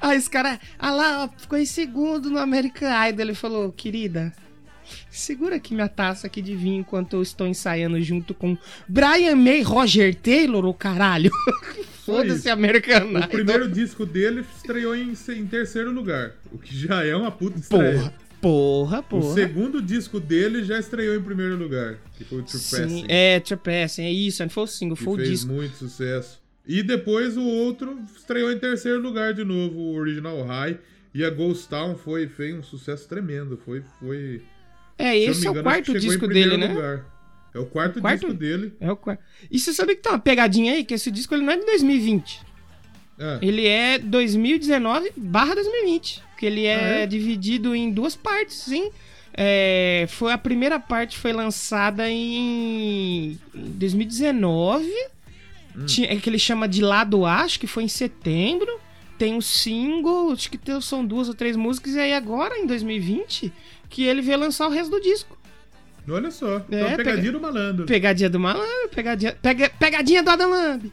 [0.00, 3.20] Aí esse cara, ah lá, ficou em segundo no American Idol.
[3.20, 4.32] Ele falou, querida,
[5.10, 8.56] segura aqui minha taça aqui de vinho enquanto eu estou ensaiando junto com
[8.88, 11.30] Brian May, Roger Taylor, o caralho.
[12.06, 12.48] Foda-se.
[12.48, 13.28] American O Idol.
[13.28, 17.98] primeiro disco dele estreou em, em terceiro lugar, o que já é uma puta estreia.
[17.98, 19.34] Porra, porra, O porra.
[19.34, 23.04] segundo disco dele já estreou em primeiro lugar, que foi o Sim, Trespassing.
[23.08, 25.52] é, Trespassing, é isso, não foi o single, que foi o fez disco.
[25.52, 26.40] muito sucesso.
[26.66, 30.78] E depois o outro estreou em terceiro lugar de novo, o Original High.
[31.14, 33.56] E a Ghost Town foi, fez um sucesso tremendo.
[33.64, 33.82] Foi.
[33.98, 34.42] foi
[34.98, 36.68] É, esse é o engano, acho que quarto disco dele, né?
[36.68, 37.06] lugar.
[37.54, 38.20] É o quarto, Quarto?
[38.20, 38.74] disco dele.
[38.78, 39.22] É o quarto.
[39.50, 41.64] E você sabe que tem uma pegadinha aí, que esse disco ele não é de
[41.64, 42.42] 2020.
[43.18, 46.22] Ah, Ele é 2019 barra 2020.
[46.38, 47.06] Que ele é, Ah, é?
[47.06, 48.90] dividido em duas partes, sim.
[49.38, 54.86] É, foi a primeira parte foi lançada em 2019.
[55.76, 55.84] Hum.
[55.86, 58.80] Tinha, é que ele chama de lado A, acho que foi em setembro.
[59.18, 61.94] Tem um single, acho que são duas ou três músicas.
[61.94, 63.52] E aí agora, em 2020,
[63.88, 65.36] que ele veio lançar o resto do disco.
[66.08, 66.56] olha só.
[66.68, 67.86] Então, É, pegadinha do malandro.
[67.86, 70.92] Pegadinha do malandro, pegadinha, pega, pegadinha do Adam Lamb.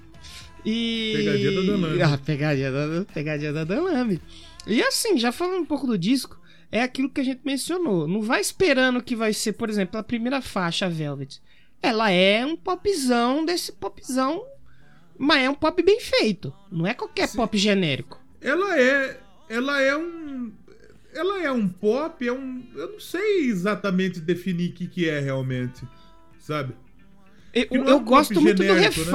[0.66, 1.14] E...
[1.18, 2.02] Pegadinha do Adam Lamb.
[2.02, 4.22] Ah, pegadinha do, pegadinha Lamb.
[4.66, 6.40] E assim, já falando um pouco do disco,
[6.72, 8.08] é aquilo que a gente mencionou.
[8.08, 11.42] Não vai esperando que vai ser, por exemplo, a primeira faixa, a Velvet.
[11.82, 14.46] Ela é um popzão desse popzão,
[15.18, 16.54] mas é um pop bem feito.
[16.72, 18.20] Não é qualquer pop genérico.
[18.42, 19.20] Ela é.
[19.50, 20.52] Ela é um.
[21.14, 22.64] Ela é um pop, é um.
[22.74, 25.84] Eu não sei exatamente definir o que, que é realmente.
[26.40, 26.74] Sabe?
[27.54, 29.12] Eu, é um gosto muito do genérico, né?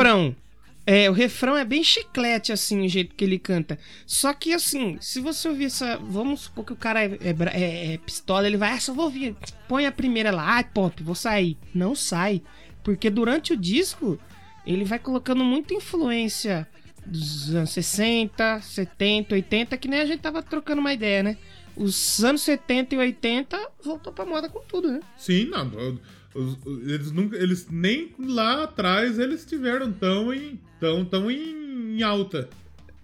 [0.91, 3.79] É, o refrão é bem chiclete, assim, o jeito que ele canta.
[4.07, 5.99] Só que, assim, se você ouvir essa.
[5.99, 9.05] Vamos supor que o cara é, é é- é pistola, ele vai, ah, só vou
[9.05, 9.37] ouvir.
[9.69, 11.59] Põe a primeira lá, ai, pop, vou sair.
[11.75, 12.41] Não sai.
[12.83, 14.19] Porque durante o disco,
[14.67, 16.67] ele vai colocando muita influência
[17.05, 21.37] dos anos 60, 70, 80, que nem a gente tava trocando uma ideia, né?
[21.77, 25.01] Os anos 70 e 80 voltou pra moda com tudo, né?
[25.19, 25.99] Sim, não.
[26.35, 27.37] Os- eles nunca.
[27.37, 30.59] Eles nem lá atrás eles tiveram tão em.
[30.81, 32.49] tão, tão em, em alta.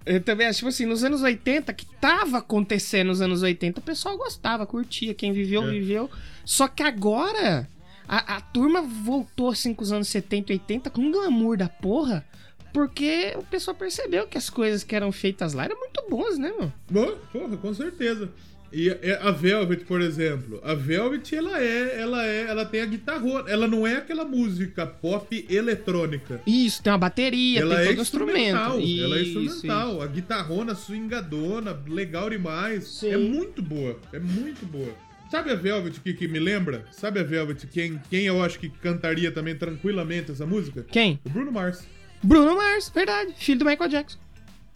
[0.06, 3.82] Eu também acho, tipo assim, nos anos 80, que tava acontecendo nos anos 80, o
[3.82, 5.14] pessoal gostava, curtia.
[5.14, 5.70] Quem viveu, É.
[5.70, 6.10] viveu.
[6.44, 7.66] Só que agora,
[8.06, 11.70] a, a turma voltou, assim, com os anos 70 e 80, com um glamour da
[11.70, 12.22] porra,
[12.70, 16.52] porque o pessoal percebeu que as coisas que eram feitas lá eram muito boas, né,
[16.58, 16.72] mano?
[16.90, 18.30] Bom, porra, com certeza.
[18.74, 22.86] E a a Velvet, por exemplo, a Velvet ela é, ela é, ela tem a
[22.86, 26.40] guitarra, ela não é aquela música pop eletrônica.
[26.44, 29.04] Isso, tem uma bateria, ela tem é todo instrumental, instrumento.
[29.04, 32.88] ela é Isso, instrumental, a guitarrona swingadona, legal demais.
[32.88, 33.10] Sim.
[33.10, 34.92] É muito boa, é muito boa.
[35.30, 36.84] Sabe a Velvet que, que me lembra?
[36.90, 40.84] Sabe a Velvet quem, quem eu acho que cantaria também tranquilamente essa música?
[40.90, 41.20] Quem?
[41.24, 41.86] O Bruno Mars.
[42.22, 43.34] Bruno Mars, verdade.
[43.36, 44.18] Filho do Michael Jackson.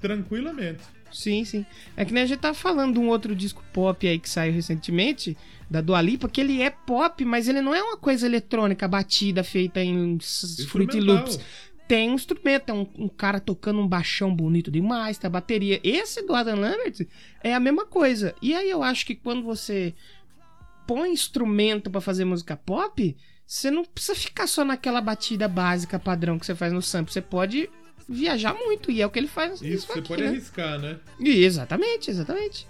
[0.01, 0.83] Tranquilamente.
[1.13, 1.67] Sim, sim.
[1.97, 4.53] É que nem a gente tava falando de um outro disco pop aí que saiu
[4.53, 5.37] recentemente,
[5.71, 9.45] da Dua Lipa, que ele é pop, mas ele não é uma coisa eletrônica batida,
[9.45, 10.19] feita em
[10.69, 11.01] Fruity.
[11.01, 11.39] Loops.
[11.87, 15.81] Tem um instrumento, é um, um cara tocando um baixão bonito demais, tem a bateria.
[15.83, 17.07] Esse do Adam Lambert
[17.43, 18.35] é a mesma coisa.
[18.43, 19.95] E aí eu acho que quando você
[20.87, 23.17] põe instrumento pra fazer música pop,
[23.47, 27.13] você não precisa ficar só naquela batida básica padrão que você faz no sample.
[27.13, 27.71] Você pode
[28.09, 30.29] viajar muito, e é o que ele faz Isso, você aqui, pode né?
[30.29, 30.97] arriscar, né?
[31.21, 32.67] E, exatamente, exatamente.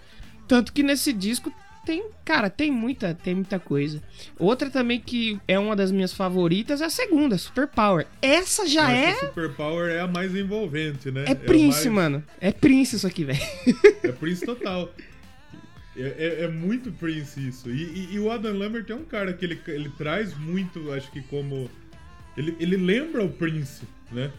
[0.48, 1.52] Tanto que nesse disco
[1.86, 4.02] tem, cara, tem muita, tem muita coisa.
[4.38, 8.06] Outra também que é uma das minhas favoritas é a segunda, Super Power.
[8.20, 11.24] Essa já é Super Power é a mais envolvente, né?
[11.26, 12.24] é Prince, a mais- mano.
[12.40, 13.38] É Prince isso aqui, velho.
[14.02, 14.92] É Prince total.
[15.96, 17.70] É, é- é muito Prince isso.
[17.70, 21.10] E, e- e o Adam Lambert é um cara que ele, ele traz muito, acho
[21.10, 21.70] que como.
[22.36, 24.30] Ele, ele lembra o Prince, né?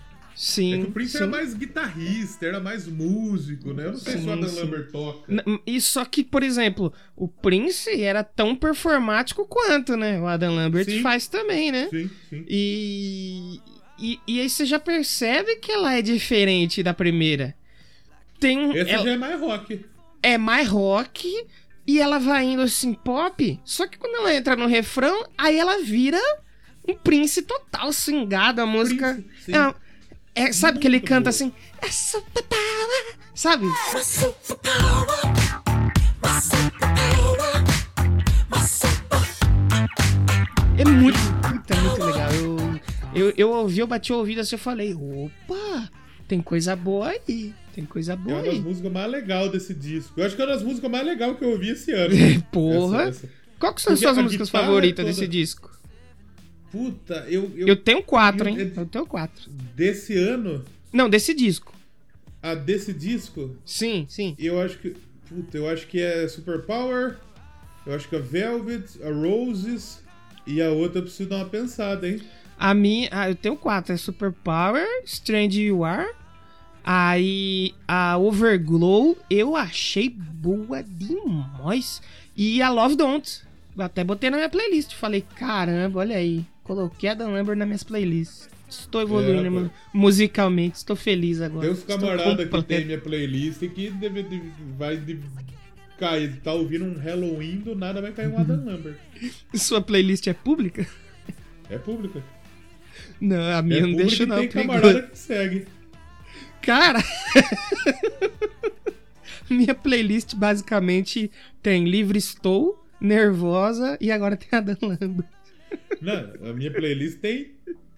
[0.41, 0.73] Sim.
[0.73, 1.17] É que o Prince sim.
[1.17, 3.87] era mais guitarrista, era mais músico, né?
[3.87, 4.59] Eu não sei se Sim, o Adam sim.
[4.61, 5.29] Lambert toca.
[5.33, 10.17] N- E só que, por exemplo, o Prince era tão performático quanto, né?
[10.21, 11.89] O Adam Lambert faz também, né?
[11.89, 12.45] Sim, sim.
[12.47, 13.59] E,
[13.99, 17.53] e, e aí você já percebe que ela é diferente da primeira.
[18.39, 18.71] Tem.
[18.77, 19.85] Esse ela- já é mais rock.
[20.23, 21.45] é mais rock
[21.85, 23.59] e ela vai indo assim pop.
[23.65, 26.17] Só que quando ela entra no refrão, aí ela vira
[26.87, 28.61] um Prince total swingado.
[28.61, 29.15] A música.
[29.15, 29.51] Prince, sim.
[29.53, 29.88] é,
[30.43, 31.29] é- sabe que ele canta boa.
[31.29, 31.51] assim?
[31.81, 33.65] É super power", Sabe?
[40.77, 42.29] É muito, puta, é muito legal.
[42.33, 45.89] Eu, eu, eu ouvi, eu bati o ouvido assim, eu falei, opa,
[46.27, 47.53] tem coisa boa aí.
[47.73, 48.59] Tem coisa É boa uma das aí.
[48.61, 50.13] músicas mais legais desse disco.
[50.19, 52.13] Eu acho que é uma das músicas mais legais que eu ouvi esse ano.
[52.51, 53.01] Porra.
[53.03, 55.69] Essa- essa- Qual que são as suas músicas guitarra favoritas toda- desse disco?
[56.71, 58.73] Puta, eu, eu, Eu tenho quatro, eu- hein?
[58.75, 59.49] eu- tenho quatro.
[59.75, 61.73] Desse ano, Não, desse disco.
[62.43, 64.35] a desse disco, Sim, sim.
[64.37, 64.95] eu acho que.
[65.27, 67.17] Puta, eu acho que é Super Power.
[67.85, 70.03] Eu acho que a Velvet, a Roses.
[70.47, 72.19] E a outra eu preciso dar uma pensada, hein?
[72.57, 73.07] A minha.
[73.11, 73.93] Ah, eu tenho quatro.
[73.93, 76.09] É Super Power, Strange You Are.
[76.83, 82.01] Aí a Overglow eu achei boa demais.
[82.35, 83.41] E a Love Don't.
[83.77, 84.93] Até botei na minha playlist.
[84.95, 86.45] Falei, caramba, olha aí.
[86.69, 88.47] Coloquei a Dan Lambert nas minhas playlists.
[88.69, 90.77] Estou evoluindo É, mu- musicalmente.
[90.77, 91.61] Estou feliz agora.
[91.65, 95.01] Tem uns camaradas que tem minha playlist que deve, deve- vai
[95.97, 96.39] cair.
[96.43, 98.97] Tá ouvindo um Halloween, do nada vai cair um Adam Lambert.
[99.55, 100.85] Sua playlist é pública?
[101.71, 102.23] É pública.
[103.19, 104.35] Não, a É minha não pública deixa não.
[104.37, 105.65] tem camarada que segue.
[106.61, 107.03] Cara,
[109.49, 111.31] minha playlist basicamente
[111.63, 115.27] tem Livre Estou, Nervosa e agora tem a Dan Lambert.
[116.01, 117.51] Não, a minha playlist tem.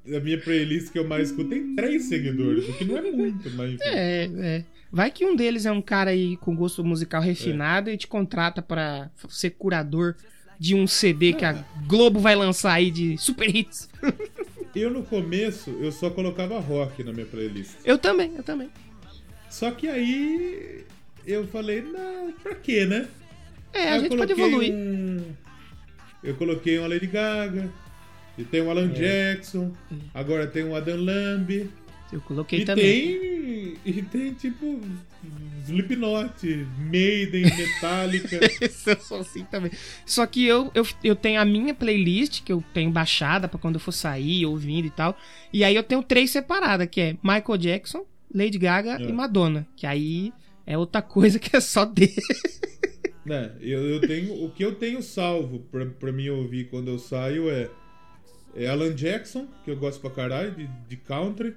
[0.07, 3.49] A minha playlist que eu mais escuto tem três seguidores, o que não é muito,
[3.51, 3.83] mas enfim.
[3.85, 4.65] É, é.
[4.91, 8.61] Vai que um deles é um cara aí com gosto musical refinado e te contrata
[8.61, 10.15] pra f- ser curador
[10.59, 11.53] de um CD que a
[11.87, 13.89] Globo vai lançar aí de super hits.
[14.75, 17.75] Eu no começo eu só colocava rock na minha playlist.
[17.85, 18.69] Eu também, eu também.
[19.49, 20.83] Só que aí
[21.25, 23.07] eu falei, não, pra quê, né?
[23.73, 24.73] É, Aí a gente pode evoluir.
[24.73, 25.23] um-
[26.23, 27.69] Eu coloquei uma Lady Gaga,
[28.41, 28.69] e tem É.
[28.69, 29.71] Alan Jackson,
[30.13, 31.69] agora tem um Adam Lamb,
[32.11, 32.83] Eu coloquei e também.
[32.83, 33.77] tem.
[33.85, 34.79] E tem tipo
[35.65, 36.45] Slipknot,
[36.91, 38.39] Maiden, Metallica.
[38.87, 39.71] eu sou assim também.
[40.05, 43.75] Só que eu, eu, eu tenho a minha playlist, que eu tenho baixada pra quando
[43.75, 45.17] eu for sair, ouvindo e tal.
[45.53, 49.03] E aí eu tenho três separadas, que é Michael Jackson, Lady Gaga É.
[49.03, 49.67] e Madonna.
[49.75, 50.33] Que aí
[50.65, 52.15] é outra coisa que é só dele.
[53.25, 54.43] né, eu, eu tenho.
[54.43, 57.69] O que eu tenho salvo pra, pra mim ouvir quando eu saio é.
[58.55, 61.55] É Alan Jackson, que eu gosto pra caralho, de, de country.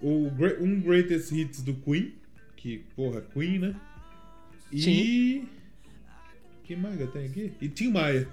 [0.00, 2.14] O, um Greatest Hits do Queen,
[2.56, 3.76] que, porra, Queen, né?
[4.72, 5.44] E.
[6.64, 7.52] que mais que eu tenho aqui?
[7.60, 8.28] E Tim Maia.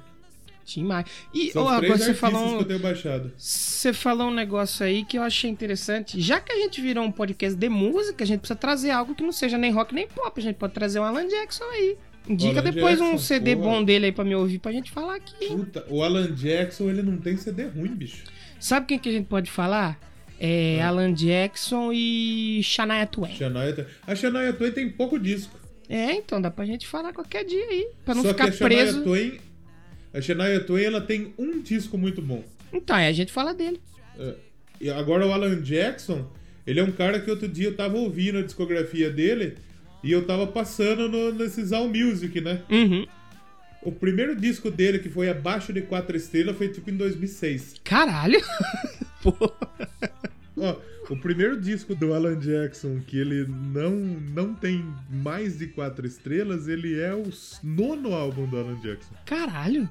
[0.63, 1.05] Tim Maia.
[1.33, 3.31] E São os agora você falou, que eu tenho baixado.
[3.37, 6.19] você falou um negócio aí que eu achei interessante.
[6.21, 9.23] Já que a gente virou um podcast de música, a gente precisa trazer algo que
[9.23, 10.39] não seja nem rock nem pop.
[10.39, 11.97] A gente pode trazer um Alan Jackson aí.
[12.27, 13.69] Indica depois um Jackson, CD porra.
[13.69, 15.47] bom dele aí pra me ouvir, pra gente falar aqui.
[15.47, 18.23] Puta, o Alan Jackson, ele não tem CD ruim, bicho.
[18.59, 19.99] Sabe quem que a gente pode falar?
[20.39, 23.35] É Alan Jackson e Shania Twain.
[23.35, 25.57] Shania Twain- A Shania Twain tem pouco disco.
[25.89, 28.53] É, então dá pra gente falar qualquer dia aí, pra não Só ficar que a
[28.53, 29.03] Shania preso.
[29.03, 29.39] Twain.
[30.13, 32.43] A Shania Twain, ela tem um disco muito bom.
[32.73, 33.79] Então, aí a gente fala dele.
[34.19, 34.33] É.
[34.81, 36.27] E agora o Alan Jackson,
[36.67, 39.55] ele é um cara que outro dia eu tava ouvindo a discografia dele
[40.03, 42.61] e eu tava passando no, nesses All Music, né?
[42.69, 43.05] Uhum.
[43.83, 47.75] O primeiro disco dele, que foi abaixo de quatro estrelas, foi tipo em 2006.
[47.83, 48.41] Caralho.
[49.21, 49.33] Pô.
[50.57, 50.75] Ó,
[51.09, 56.67] O primeiro disco do Alan Jackson, que ele não, não tem mais de quatro estrelas,
[56.67, 57.29] ele é o
[57.63, 59.89] nono álbum do Alan Jackson, Caralho.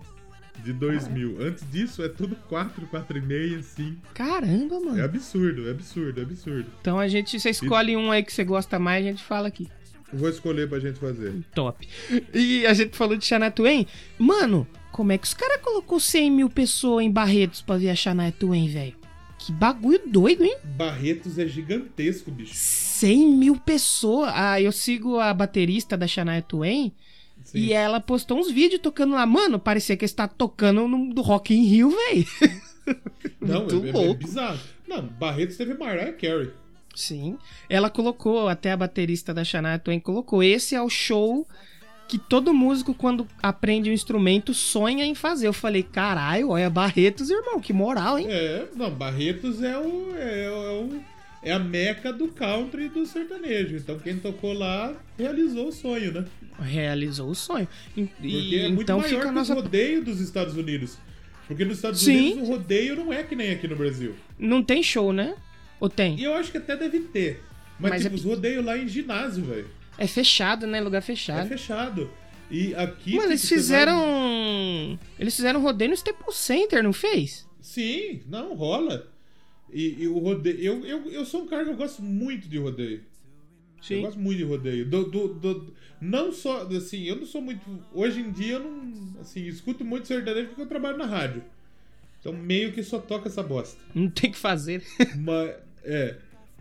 [0.62, 1.36] de 2000.
[1.40, 3.96] Antes disso, é tudo 4, 4,5, 5.
[4.12, 5.04] Caramba, É mano.
[5.04, 6.66] absurdo, é absurdo, é absurdo.
[6.82, 9.68] Então a gente, você escolhe um aí que você gosta mais, a gente fala aqui.
[10.12, 11.34] Vou escolher pra gente fazer.
[11.54, 11.86] Top.
[12.32, 13.86] E a gente falou de Shania Twain.
[14.18, 17.94] Mano, como é que os caras colocou 100 mil pessoas em Barretos pra ver a
[17.96, 18.94] Shania Twain, velho?
[19.38, 20.56] Que bagulho doido, hein?
[20.64, 22.52] Barretos é gigantesco, bicho.
[22.54, 24.30] 100 mil pessoas.
[24.34, 26.92] Ah, eu sigo a baterista da Shania Twain
[27.44, 27.58] Sim.
[27.58, 29.26] e ela postou uns vídeos tocando lá.
[29.26, 32.26] Mano, parecia que está tocando no, do Rock in Rio, velho.
[33.40, 34.24] Não, Muito é, é- é louco.
[34.24, 34.58] bizarro.
[34.88, 36.50] Não, Barretos teve Mariah Carey.
[36.96, 37.38] Sim.
[37.68, 41.46] Ela colocou, até a baterista da Shania Twain colocou, esse é o show
[42.08, 45.46] que todo músico, quando aprende um instrumento, sonha em fazer.
[45.48, 48.26] Eu falei, caralho, olha Barretos, irmão, que moral, hein?
[48.30, 51.00] É, não, Barretos é o, é, o- é o-
[51.42, 53.76] é a meca do country e do sertanejo.
[53.76, 56.24] Então quem tocou lá realizou o sonho, né?
[56.60, 57.68] Realizou o sonho.
[57.96, 59.52] E, Porque é muito então maior fica que nossa.
[59.52, 60.96] o rodeio dos Estados Unidos.
[61.46, 62.32] Porque nos Estados Sim.
[62.32, 64.14] Unidos o rodeio não é que nem aqui no Brasil.
[64.38, 65.34] Não tem show, né?
[65.80, 66.16] Ou tem?
[66.18, 67.42] E eu acho que até deve ter.
[67.78, 69.68] Mas, Mas tipo, é os rodeios lá em ginásio, velho.
[69.98, 70.80] É fechado, né?
[70.80, 71.48] Lugar É fechado.
[71.48, 72.10] fechado.
[72.50, 73.16] E aqui.
[73.16, 74.98] Mano, eles fizeram.
[75.18, 77.42] Eles fizeram rodeio no Staples Center, não fez?
[77.42, 79.10] vai- Sim, não, rola.
[79.72, 80.58] E, e o rodeio.
[80.60, 83.02] Eu, eu, eu sou um cara que eu gosto muito de rodeio.
[83.90, 84.86] Eu gosto muito de rodeio.
[84.88, 87.60] Do, do, do- não só, assim, eu não sou muito.
[87.92, 89.20] Hoje em dia eu não.
[89.20, 91.42] Assim, escuto muito sertanejo porque eu trabalho na rádio.
[92.20, 93.78] Então meio que só toca essa bosta.
[93.94, 94.84] Não tem o que fazer.
[95.16, 95.54] Mas,
[95.86, 96.16] é.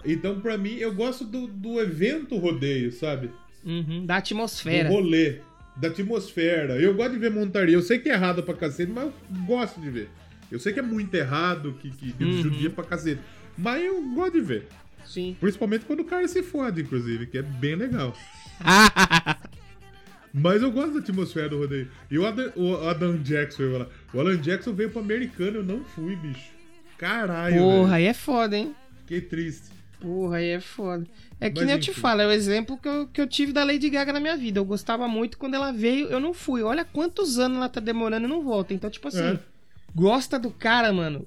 [0.05, 3.29] Então pra mim, eu gosto do, do evento rodeio, sabe?
[3.65, 4.87] Uhum, da atmosfera.
[4.87, 5.39] Do rolê.
[5.75, 6.79] Da atmosfera.
[6.79, 7.75] Eu gosto de ver montaria.
[7.75, 9.13] Eu sei que é errado pra cacete, mas eu
[9.45, 10.09] gosto de ver.
[10.51, 12.41] Eu sei que é muito errado, que, que, que Uhum.
[12.43, 13.19] judia pra cacete.
[13.57, 14.67] Mas eu gosto de ver.
[15.03, 15.35] Sim.
[15.39, 18.15] Principalmente quando o cara se fode, inclusive, que é bem legal.
[20.33, 21.87] Mas eu gosto da atmosfera do rodeio.
[22.11, 23.89] E o Adam, o Adam Jackson, eu ia falar.
[24.13, 26.49] O Alan Jackson veio pro americano, eu não fui, bicho.
[26.97, 27.93] Caralho, Porra, velho.
[27.93, 28.75] aí é foda, hein?
[29.05, 29.73] Fiquei triste.
[29.99, 31.05] Porra, aí é foda.
[31.39, 32.01] É que Mas nem eu te enfim.
[32.01, 34.59] falo, é o exemplo que eu, que eu tive da Lady Gaga na minha vida.
[34.59, 36.61] Eu gostava muito quando ela veio, eu não fui.
[36.63, 38.73] Olha quantos anos ela tá demorando e não volta.
[38.73, 39.39] Então, tipo assim, É.
[39.95, 41.25] gosta do cara, mano.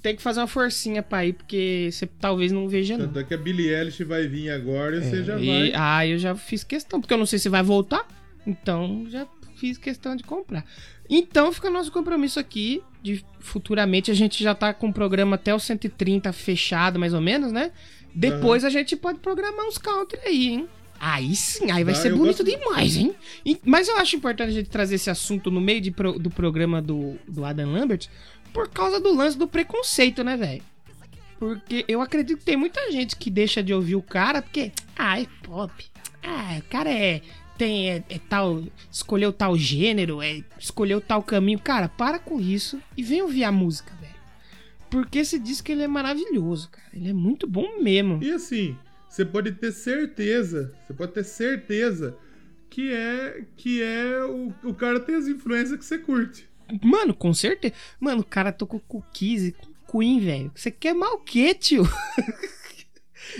[0.00, 3.06] Tem que fazer uma forcinha pra ir, porque você talvez não veja, não.
[3.06, 5.72] Tanto é que a Billie Eilish vai vir agora e você já E- vai.
[5.74, 8.06] ah, eu já fiz questão, porque eu não sei se vai voltar.
[8.46, 10.64] Então, já fiz questão de comprar.
[11.08, 12.82] Então, fica nosso compromisso aqui.
[13.02, 17.20] De futuramente a gente já tá com o programa até o 130 fechado, mais ou
[17.20, 17.70] menos, né?
[18.14, 20.68] Depois a gente pode programar uns country aí, hein?
[21.00, 23.14] Aí sim, aí vai Ah, ser bonito gosto- demais, hein?
[23.64, 27.16] Mas eu acho importante a gente trazer esse assunto no meio pro- do programa do,
[27.28, 28.08] do Adam Lambert
[28.52, 30.62] por causa do lance do preconceito, né, velho?
[31.38, 35.20] Porque eu acredito que tem muita gente que deixa de ouvir o cara porque, ah,
[35.20, 35.72] é pop.
[36.20, 37.22] Ah, o cara é.
[37.58, 38.62] Tem, é, é tal.
[38.90, 41.58] Escolheu tal gênero, é, escolheu tal caminho.
[41.58, 44.14] Cara, para com isso e vem ouvir a música, velho.
[44.88, 46.88] Porque esse disco ele é maravilhoso, cara.
[46.94, 48.22] Ele é muito bom mesmo.
[48.22, 48.76] E assim,
[49.08, 52.16] você pode ter certeza, você pode ter certeza
[52.70, 56.48] que é que é o, o cara tem as influências que você curte.
[56.82, 57.74] Mano, com certeza.
[57.98, 60.52] Mano, o cara tocou com Kiss e com Queen, velho.
[60.54, 61.82] Você quer mal o quê, tio?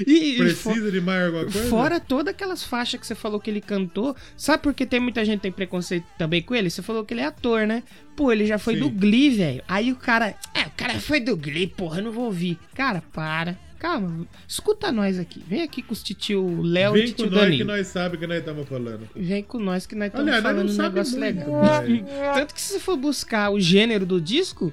[0.06, 1.68] e, Precisa de mais alguma coisa?
[1.68, 4.14] Fora todas aquelas faixas que você falou que ele cantou.
[4.36, 6.70] Sabe por que tem muita gente que tem preconceito também com ele?
[6.70, 7.82] Você falou que ele é ator, né?
[8.16, 8.80] Pô, ele já foi Sim.
[8.80, 9.62] do Glee, velho.
[9.68, 10.34] Aí o cara.
[10.54, 12.58] É, o cara foi do Glee, porra, eu não vou ouvir.
[12.74, 13.56] Cara, para.
[13.78, 15.42] Calma, escuta nós aqui.
[15.46, 17.68] Vem aqui com os titio Léo e Vem com titio nós que Danilo.
[17.68, 19.08] nós sabemos que nós estamos falando.
[19.14, 21.82] Vem com nós que nós estamos falando um negócio muito, legal.
[21.82, 22.04] velho.
[22.34, 24.72] Tanto que se você for buscar o gênero do disco,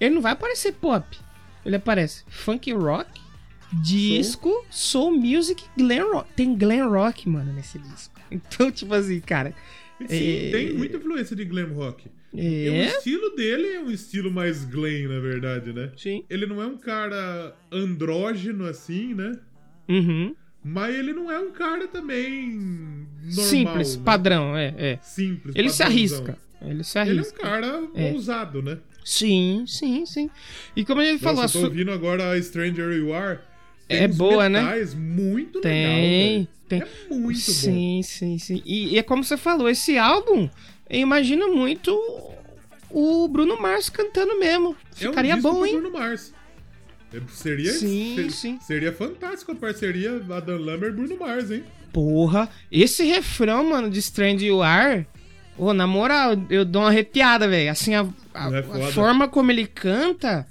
[0.00, 1.06] ele não vai aparecer pop.
[1.64, 3.20] Ele aparece funk rock,
[3.82, 6.32] disco, soul, music, glam rock.
[6.34, 8.12] Tem glam rock, mano, nesse disco.
[8.32, 9.54] Então, tipo assim, cara.
[10.06, 12.08] Sim, É- tem muita influência de glam rock.
[12.34, 12.86] E o É.
[12.86, 15.92] estilo dele é um estilo mais glam, na verdade, né?
[15.98, 16.24] Sim.
[16.30, 19.32] Ele não é um cara andrógeno assim, né?
[19.86, 20.34] Uhum.
[20.64, 22.56] Mas ele não é um cara também
[23.22, 23.44] normal.
[23.44, 24.02] Simples, né?
[24.02, 24.98] padrão, é, é.
[25.02, 25.54] Simples.
[25.54, 25.86] Ele se padrãozão.
[26.18, 26.38] arrisca.
[26.62, 27.38] Ele se Ele é um arrisca.
[27.42, 28.12] cara É.
[28.12, 28.78] ousado, né?
[29.04, 30.30] Sim, sim, sim.
[30.74, 33.40] E como ele falou, Nossa, a eu tô su- ouvindo agora a Stranger You Are.
[33.96, 34.60] É boa, né?
[34.96, 36.48] muito legal, tem, velho.
[36.68, 36.80] tem.
[36.82, 37.52] É muito bom.
[37.52, 38.62] Sim, sim, sim.
[38.64, 40.48] E, e é como você falou, esse álbum,
[40.88, 41.98] eu imagino muito
[42.90, 44.76] o Bruno Mars cantando mesmo.
[45.00, 45.74] É um Ficaria bom, hein?
[45.80, 46.32] Bruno Mars.
[47.14, 48.58] É, Seria, Sim, ser- sim.
[48.62, 51.62] seria fantástico a parceria Adam Lambert e Bruno Mars, hein?
[51.92, 55.06] Porra, esse refrão, mano, de Strange You Are,
[55.58, 57.70] ô, na moral, eu dou uma arrepiada, velho.
[57.70, 60.46] Assim, a, a- é a forma como ele canta,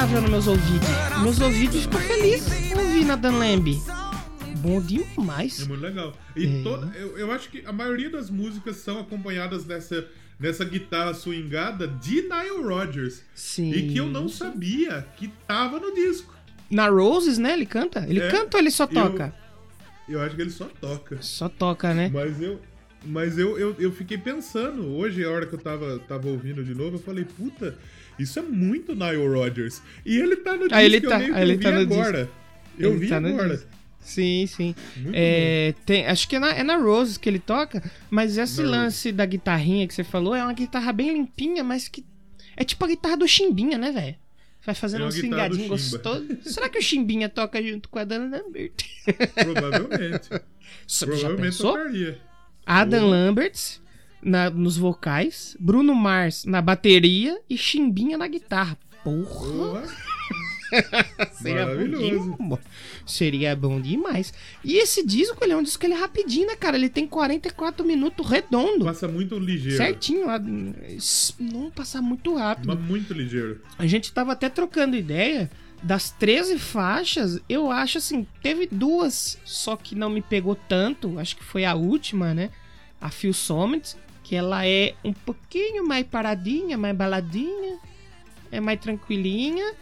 [0.00, 0.88] agradável nos meus ouvidos.
[1.22, 3.78] Meus ouvidos ficam felizes ouvindo a Dan Lamb.
[4.58, 5.66] Bom É demais.
[5.66, 6.14] muito legal.
[6.34, 6.62] E É.
[6.62, 10.06] toda, eu, eu acho que a maioria das músicas são acompanhadas dessa,
[10.38, 13.22] dessa guitarra swingada de Nile Rodgers.
[13.34, 13.72] Sim.
[13.72, 16.34] E que eu não sabia que tava no disco.
[16.70, 17.52] Na Roses, né?
[17.52, 18.04] Ele canta?
[18.08, 19.34] Ele É, canta ou ele só eu- toca?
[20.08, 21.18] Eu acho que ele só toca.
[21.20, 22.10] Só toca, né?
[22.12, 22.60] Mas eu.
[23.04, 26.74] Mas eu, eu, eu fiquei pensando, hoje, a hora que eu tava, tava ouvindo de
[26.74, 27.78] novo, eu falei, puta,
[28.22, 29.82] isso é muito Nile Rodgers.
[30.04, 31.62] E ele tá no disco, Ah, ele eu tá- meio que ah, ele eu vi
[31.64, 32.30] tá no agora.
[32.78, 33.48] Eu Ele vi tá agora.
[33.56, 33.70] disco.
[34.02, 34.74] Sim, sim.
[35.12, 39.12] É, tem, acho que é na, é na Roses que ele toca, mas esse lance
[39.12, 42.04] da guitarrinha que você falou é uma guitarra bem limpinha, mas que.
[42.56, 44.16] É tipo a guitarra do Chimbinha, né, velho?
[44.64, 45.48] Vai fazendo É um Chimba.
[45.68, 46.26] gostoso.
[46.44, 48.72] Será que o Chimbinha toca junto com a Dana Lambert?
[49.34, 50.28] Provavelmente.
[51.00, 52.18] Provavelmente tocaria.
[52.66, 53.08] Adam.
[53.08, 53.78] Lambert
[54.22, 58.76] na- nos vocais, Bruno Mars na bateria e Chimbinha na guitarra.
[59.04, 59.82] Porra!
[61.32, 62.58] Seria bom,
[63.06, 64.32] Seria bom demais.
[64.64, 66.76] E esse disco, ele é um disco ele é rapidinho, né, cara?
[66.76, 68.84] Ele tem 44 minutos redondo.
[68.84, 69.76] Passa muito ligeiro.
[69.76, 70.26] Certinho.
[70.26, 70.38] lá.
[70.38, 72.68] Não passar muito rápido.
[72.68, 73.60] Mas muito ligeiro.
[73.78, 75.50] A gente tava até trocando ideia.
[75.82, 81.18] Das 13 faixas, eu acho assim, teve duas, só que não me pegou tanto.
[81.18, 82.50] Acho que foi a última, né?
[83.00, 83.96] A Phil Summit,
[84.30, 87.80] que ela é um pouquinho mais paradinha, mais baladinha,
[88.52, 89.74] é mais tranquilinha.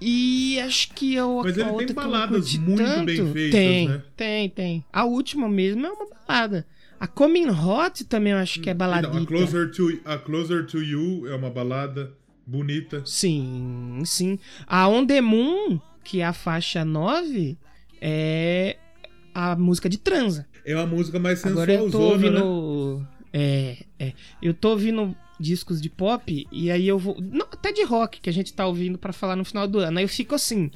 [0.00, 4.02] E acho que eu Mas ele tem baladas muito tanto, bem feitas, tem, né?
[4.16, 4.84] Tem, tem.
[4.92, 6.66] A última mesmo é uma balada.
[6.98, 9.16] A Coming Hot também eu acho que é Então, baladita.
[9.16, 12.12] a, Closer to, a Closer to You é uma balada
[12.44, 13.02] bonita.
[13.06, 14.40] Sim, sim.
[14.66, 17.56] A On The Moon, que é a faixa 9,
[18.00, 18.76] é
[19.32, 20.48] a música de transa.
[20.64, 23.06] É uma música mais Agora eu tô sensualzona, né?
[23.32, 24.12] É, é.
[24.42, 27.16] Eu tô ouvindo discos de pop e aí eu vou.
[27.20, 29.98] Não, até de rock que a gente tá ouvindo pra falar no final do ano.
[29.98, 30.70] Aí eu fico assim.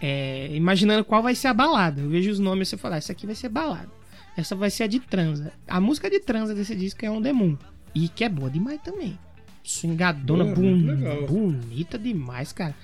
[0.00, 2.00] é, imaginando qual vai ser a balada.
[2.00, 3.90] Eu vejo os nomes e você fala, ah, essa aqui vai ser balada.
[4.36, 5.52] Essa vai ser a de transa.
[5.66, 7.56] A música de transa desse disco é On The Moon.
[7.94, 9.18] E que é boa demais também.
[9.64, 11.26] Swingadona, bun- legal.
[11.26, 12.74] bonita demais, cara.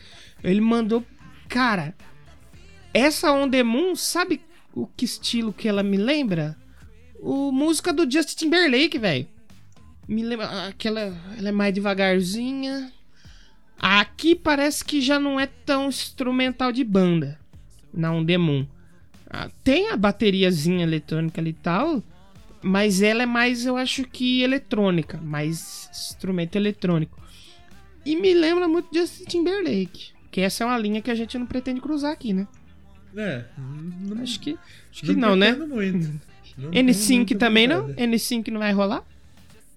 [0.43, 1.05] Ele mandou.
[1.49, 1.95] Cara,
[2.93, 4.41] essa On The Moon, sabe
[4.75, 6.57] o que estilo que ela me lembra?
[7.27, 9.27] O música do Justin Timberlake, velho.
[10.07, 11.01] Me lembra aquela.
[11.39, 12.93] Ela é mais devagarzinha.
[13.79, 17.39] Aqui parece que já não é tão instrumental de banda.
[17.93, 18.67] Na On The Moon.
[19.31, 22.03] Ah, Tem a bateriazinha eletrônica ali e tal.
[22.63, 25.19] Mas ela é mais, eu acho que eletrônica.
[25.19, 27.19] Mais instrumento eletrônico.
[28.05, 30.13] E me lembra muito de Justin Timberlake.
[30.31, 32.47] Que essa é uma linha que a gente não pretende cruzar aqui, né?
[33.17, 34.59] É, não, Acho que,
[34.91, 35.53] acho que não, né?
[35.55, 36.21] pretendo muito.
[36.57, 37.87] Não tenho N5 muita também não?
[37.89, 38.03] vontade.
[38.03, 39.03] N5 não vai rolar?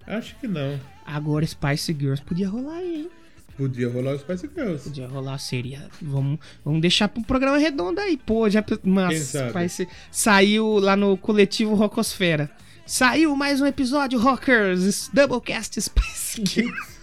[0.06, 0.78] Acho que não.
[1.04, 3.10] Agora Spice Girls podia rolar aí, hein?
[3.56, 4.84] Podia rolar os Spice Girls.
[4.84, 5.88] Podia rolar, seria.
[6.00, 8.16] Vamos, vamos deixar um programa redondo aí.
[8.16, 8.64] Pô, já.
[8.84, 9.34] Mas?
[9.34, 12.48] Spice saiu lá no coletivo Rockosfera.
[12.86, 15.10] Saiu mais um episódio, Rockers!
[15.12, 16.98] Doublecast Spice Girls.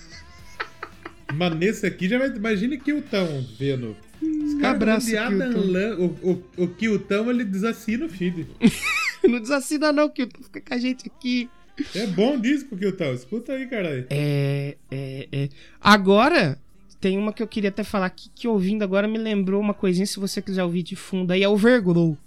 [1.34, 2.30] Mas nesse aqui já vai.
[2.30, 3.96] Imagine Kiltão vendo.
[4.22, 5.62] Os caras Um abraço, Adam.
[5.72, 8.48] Lan- o, o, o Kiltão ele desassina o feed.
[9.30, 11.50] não desassina, não, que fica com a gente aqui.
[11.94, 13.14] É bom disco, Kiltão.
[13.14, 14.08] Escuta aí, caralho.
[14.10, 15.50] É, é, é.
[15.82, 16.58] Agora,
[17.02, 20.06] tem uma que eu queria até falar aqui, que ouvindo agora me lembrou uma coisinha,
[20.06, 22.18] se você quiser ouvir de fundo aí, é Overglow,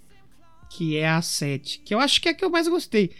[0.69, 3.11] que é a 7, que eu acho que é a que eu mais gostei.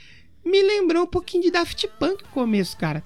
[0.46, 3.04] Me lembrou um pouquinho de Daft Punk no começo, cara.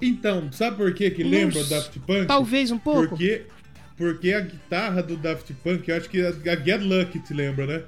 [0.00, 2.26] Então, sabe por que que lembra Nossa, Daft Punk?
[2.26, 3.08] Talvez um pouco.
[3.08, 3.46] Porque,
[3.96, 7.66] porque a guitarra do Daft Punk, eu acho que a, a Get Lucky te lembra,
[7.66, 7.82] né?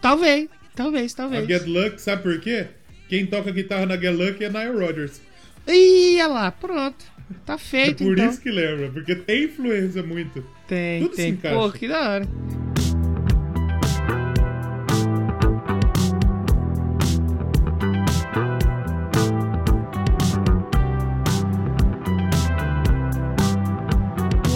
[0.00, 1.46] Talvez, talvez, A talvez.
[1.46, 2.66] Get Lucky, sabe por quê?
[3.08, 5.20] Quem toca guitarra na Get Lucky é Nile Rodgers.
[5.66, 7.04] Ih, olha lá, pronto.
[7.46, 8.30] Tá É feito, por então.
[8.30, 10.44] isso que lembra, porque tem influência muito.
[10.68, 11.30] Tem, tudo se tem.
[11.32, 11.56] encaixa.
[11.56, 12.28] Pô, que da hora.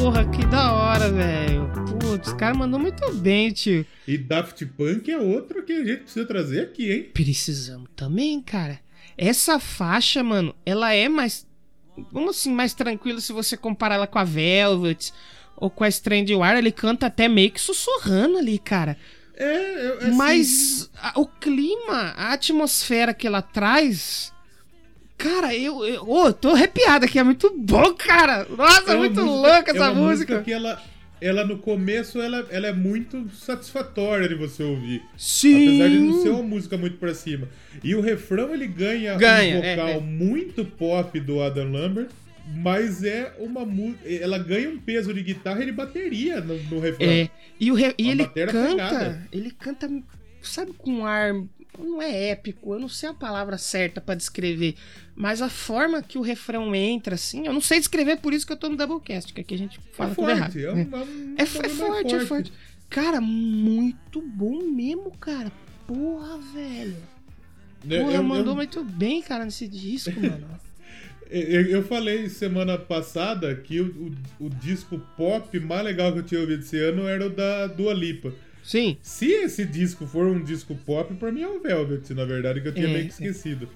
[0.01, 1.69] Porra, que da hora, velho.
[2.19, 3.87] Putz, os caras mandou muito bem, tio.
[4.07, 7.11] E Daft Punk é outro que a gente precisa trazer aqui, hein?
[7.15, 8.81] Precisamos também, cara.
[9.17, 11.47] Essa faixa, mano, ela é mais.
[12.13, 15.13] Vamos assim, mais tranquila se você comparar ela com a Velvet
[15.57, 16.59] ou com a Strangewater.
[16.59, 18.97] Ele canta até meio que sussurrando ali, cara.
[19.35, 24.33] É, assim, Mas a- o clima, a atmosfera que ela traz.
[25.17, 25.85] Cara, eu.
[25.85, 28.47] eu ô, tô arrepiado aqui, é muito bom, cara.
[28.49, 30.43] Nossa, é, muito música- louca é essa uma música.
[30.43, 30.81] que ela,
[31.21, 35.03] ela no começo ela, ela é muito satisfatória de você ouvir.
[35.17, 35.69] Sim.
[35.79, 37.49] Apesar de não ser uma música muito pra cima.
[37.83, 40.01] E o refrão ele ganha, Ganha, um vocal é, é.
[40.01, 42.09] muito pop do Adam Lambert.
[42.57, 44.09] Mas é uma música.
[44.11, 47.07] Ela ganha um peso de guitarra e de bateria no, no refrão.
[47.07, 47.29] É.
[47.61, 48.47] E, o re- e ele canta.
[48.47, 49.23] pegada.
[49.31, 49.91] Ele canta,
[50.43, 51.33] sabe, com um ar.
[51.79, 54.75] Não é épico, eu não sei a palavra certa pra descrever.
[55.15, 58.53] Mas a forma que o refrão entra, assim, eu não sei descrever, por isso que
[58.53, 60.59] eu tô no Doublecast, que aqui a gente fala é tudo forte.
[60.59, 60.77] errado.
[60.77, 60.81] É, É.
[60.81, 62.53] é, É, bagulho f- é mais forte, é forte.
[62.91, 65.53] Cara, muito bom mesmo, cara.
[65.87, 66.97] Porra, velho.
[67.89, 70.49] É, Porra, eu- mandou eu- muito bem, cara, nesse disco, mano.
[71.31, 76.23] Eu, eu falei semana passada que o, o, o disco pop mais legal que eu
[76.23, 78.33] tinha ouvido esse ano era o da Dua Lipa.
[78.69, 78.99] Sim.
[79.01, 82.69] Se esse disco for um disco pop, pra mim é o Velvet, na verdade, que
[82.69, 83.67] eu tinha É, meio que esquecido.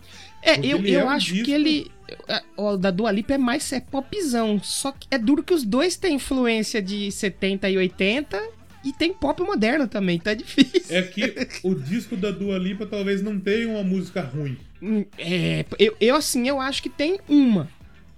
[0.43, 1.91] É, Porque eu, eu é um acho disco- que ele.
[2.29, 4.61] é, O da Dua Lipa é mais é popzão.
[4.63, 8.39] Só que é duro que os dois têm influência de 70 e 80
[8.85, 10.95] e tem pop moderno também, tá difícil.
[10.95, 14.59] É que o disco da Dua Lipa talvez não tenha uma música ruim.
[14.83, 17.67] Hum, É, eu, eu, assim, eu acho que tem uma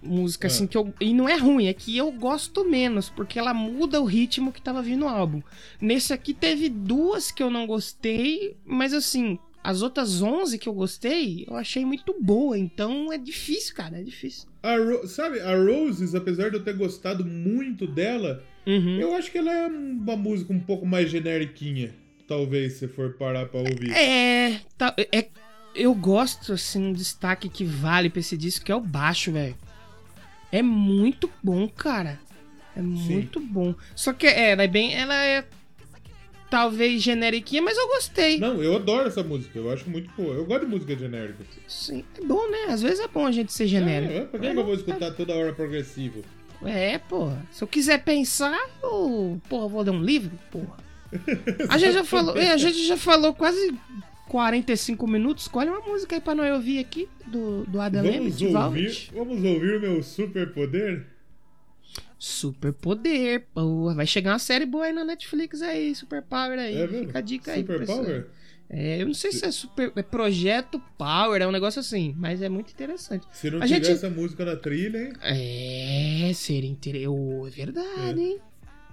[0.04, 0.48] música, Ah.
[0.48, 0.92] assim, que eu.
[1.00, 4.60] E não é ruim, é que eu gosto menos, porque ela muda o ritmo que
[4.62, 5.42] tava vindo no álbum.
[5.80, 10.74] Nesse aqui teve duas que eu não gostei, mas assim, as outras 11 que eu
[10.74, 14.46] gostei, eu achei muito boa, então é difícil, cara, é difícil.
[14.62, 18.98] A Ro- sabe, a Roses, apesar de eu ter gostado muito dela, Uhum.
[19.00, 21.94] eu acho que ela é uma música um pouco mais generiquinha.
[22.26, 23.90] Talvez, se for parar pra ouvir.
[23.92, 25.28] É, tá, é.
[25.74, 29.54] Eu gosto, assim, um destaque que vale pra esse disco, que é o baixo, velho.
[30.54, 32.20] É muito bom, cara.
[32.76, 33.74] É muito bom.
[33.96, 34.94] Só que é, ela é bem.
[34.94, 35.44] Ela é.
[36.48, 38.38] Talvez generiquinha, mas eu gostei.
[38.38, 40.32] Não, eu adoro essa música, eu acho muito boa.
[40.32, 41.44] Eu gosto de música genérica.
[41.66, 42.66] Sim, é bom, né?
[42.68, 44.12] Às vezes é bom a gente ser genérico.
[44.12, 46.24] É, é, por que, que eu vou escutar toda hora progressivo?
[46.64, 47.44] É, porra.
[47.50, 49.40] Se eu quiser pensar, eu.
[49.48, 50.38] Porra, vou ler um livro?
[50.52, 50.76] Porra.
[51.68, 52.36] A gente já falou.
[52.38, 53.74] é, a gente já falou quase
[54.34, 55.44] 45 minutos.
[55.44, 59.76] Escolhe uma música aí pra nós ouvir aqui do, do Adam Vamos ouvir, vamos ouvir
[59.76, 61.06] o meu superpoder?
[62.18, 63.94] Super poder, porra.
[63.94, 66.74] Vai chegar uma série boa aí na Netflix aí, Super Power aí.
[66.76, 67.06] É mesmo?
[67.06, 67.60] Fica a dica aí.
[67.60, 68.04] Super pro pessoal.
[68.04, 68.26] Power?
[68.68, 69.92] É, eu não sei se é super.
[69.94, 73.24] É Projeto Power, é um negócio assim, mas é muito interessante.
[73.30, 75.12] Se não A tiver gente- essa música na trilha, hein?
[75.22, 77.46] É, seria interessante.
[77.46, 78.40] é verdade, hein?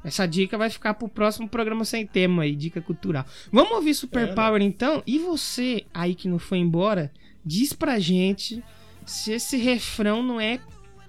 [0.03, 3.25] Essa dica vai ficar pro próximo programa sem tema aí, dica cultural.
[3.51, 5.03] Vamos ouvir Super É, Power então?
[5.05, 7.11] E você aí que não foi embora,
[7.45, 8.63] diz pra gente
[9.05, 10.59] se esse refrão não é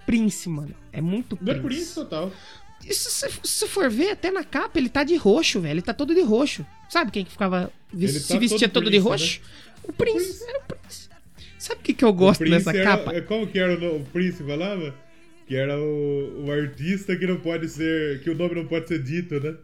[0.04, 0.74] Prince, mano.
[0.92, 1.82] É muito Não é Prince.
[1.82, 2.30] isso total.
[2.84, 5.74] E se for ver, até na capa, ele tá de roxo, velho.
[5.74, 6.66] Ele tá todo de roxo.
[6.88, 7.72] Sabe quem que ficava.
[7.94, 9.40] Ele se tá vestia todo todo, de Prince, roxo?
[9.84, 10.18] O Prince.
[10.26, 10.44] Prince.
[10.48, 11.08] Era o Prince.
[11.58, 13.22] Sabe o que, que eu gosto Prince dessa era- capa?
[13.22, 14.94] Como que era o, o Prince falava?
[15.52, 18.22] Que era o, o artista que não pode ser.
[18.22, 19.54] que o nome não pode ser dito, né?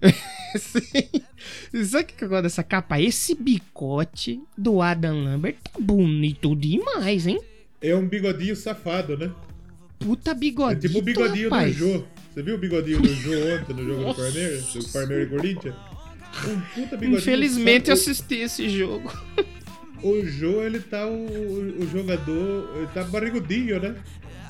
[0.56, 1.84] Sim.
[1.84, 3.00] Sabe o que eu gosto dessa capa?
[3.00, 7.40] Esse bicote do Adam Lambert tá bonito demais, hein?
[7.80, 9.32] É um bigodinho safado, né?
[9.98, 10.80] Puta É bigodinho.
[10.80, 11.76] tipo o bigodinho rapaz.
[11.76, 12.04] do Jô.
[12.32, 14.72] Você viu o bigodinho do Jô ontem no jogo do Palmeiras?
[14.72, 15.74] Do Palmeiras e Corinthians?
[15.74, 17.18] Um puta bigodinho.
[17.18, 19.12] Infelizmente eu assisti esse jogo.
[20.04, 21.14] O Jô, ele tá o,
[21.82, 23.96] o jogador, ele tá barrigudinho, né?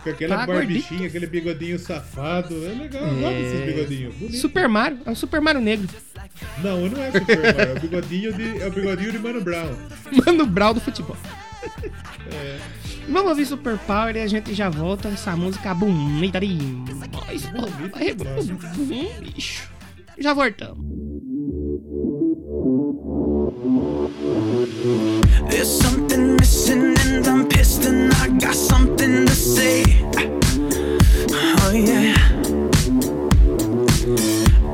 [0.03, 2.55] Com aquela Tá barbichinha, aquele bigodinho safado.
[2.67, 4.15] É legal, eu gosto desses bigodinhos.
[4.15, 4.37] Bonito.
[4.39, 5.89] Super Mario, é o Super Mario Negro.
[6.63, 9.71] Não, não é Super Mario, é o bigodinho de, é o bigodinho de Mano Brown.
[10.27, 11.17] Mano Brau do futebol.
[12.33, 12.59] É.
[13.09, 17.45] Vamos ouvir Super Power e a gente já volta essa música bonita É demais.
[17.53, 17.67] bom,
[19.21, 19.71] bicho.
[20.19, 20.85] Já voltamos.
[25.51, 29.85] There's something missing and I'm pissed and I got something to say.
[31.61, 32.17] Oh yeah.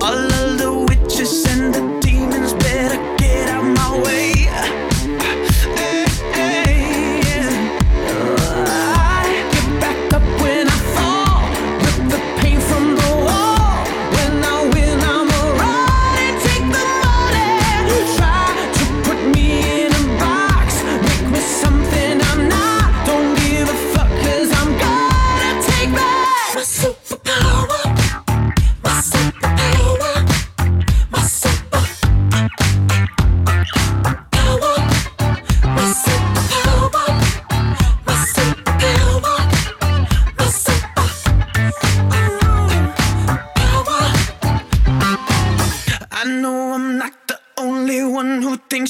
[0.00, 1.97] All of the witches and the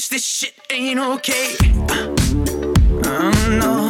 [0.07, 1.55] this shit ain't okay.
[3.05, 3.88] Oh no.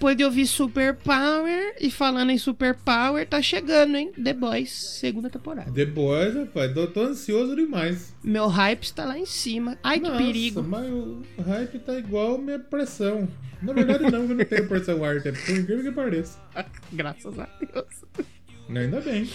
[0.00, 1.76] Depois de ouvir Super Power.
[1.78, 4.10] E falando em Super Power, tá chegando, hein?
[4.12, 5.70] The Boys, segunda temporada.
[5.70, 8.16] The Boys, rapaz, tô, tô ansioso demais.
[8.24, 9.76] Meu hype está lá em cima.
[9.82, 10.62] Ai, que Nossa, perigo.
[10.62, 13.28] mas o hype tá igual minha pressão.
[13.60, 16.38] Na verdade não, eu não tenho pressão alta, por incrível que pareça.
[16.90, 18.26] Graças a Deus.
[18.74, 19.28] Ainda bem.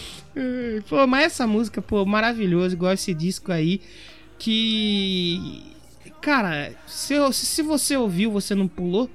[0.89, 3.80] Pô, mas essa música, pô, maravilhoso, igual esse disco aí.
[4.39, 5.61] Que.
[6.24, 9.07] Cara, se, se você ouviu, você não pulou,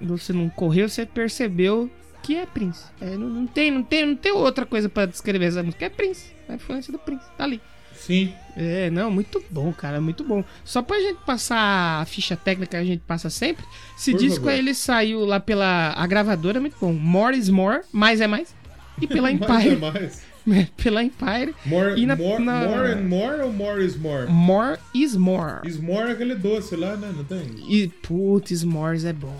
[0.00, 1.90] você não correu, você percebeu
[2.22, 2.84] que é Prince.
[3.00, 5.84] É, não, não tem, não, tem, não tem outra coisa pra descrever essa música.
[5.86, 6.32] É Prince.
[6.48, 7.24] É a influência do Prince.
[7.36, 7.60] Tá ali.
[7.94, 8.32] Sim.
[8.56, 10.44] É, não, muito bom, cara, muito bom.
[10.64, 13.64] Só pra gente passar a ficha técnica que a gente passa sempre,
[13.98, 14.50] esse Por disco favor.
[14.50, 16.92] aí, ele saiu lá pela a gravadora, muito bom.
[16.92, 18.54] More is More, mais é mais.
[19.00, 19.74] E pela Mais Empire.
[19.74, 20.26] é mais.
[20.76, 21.54] pela Empire.
[21.64, 24.26] More, E na- more, na- more and more ou more is more?
[24.30, 25.68] More is More.
[25.70, 27.12] S'more é aquele doce lá, né?
[27.16, 27.40] Não tem?
[27.68, 29.36] E, putz, S'mores é bom.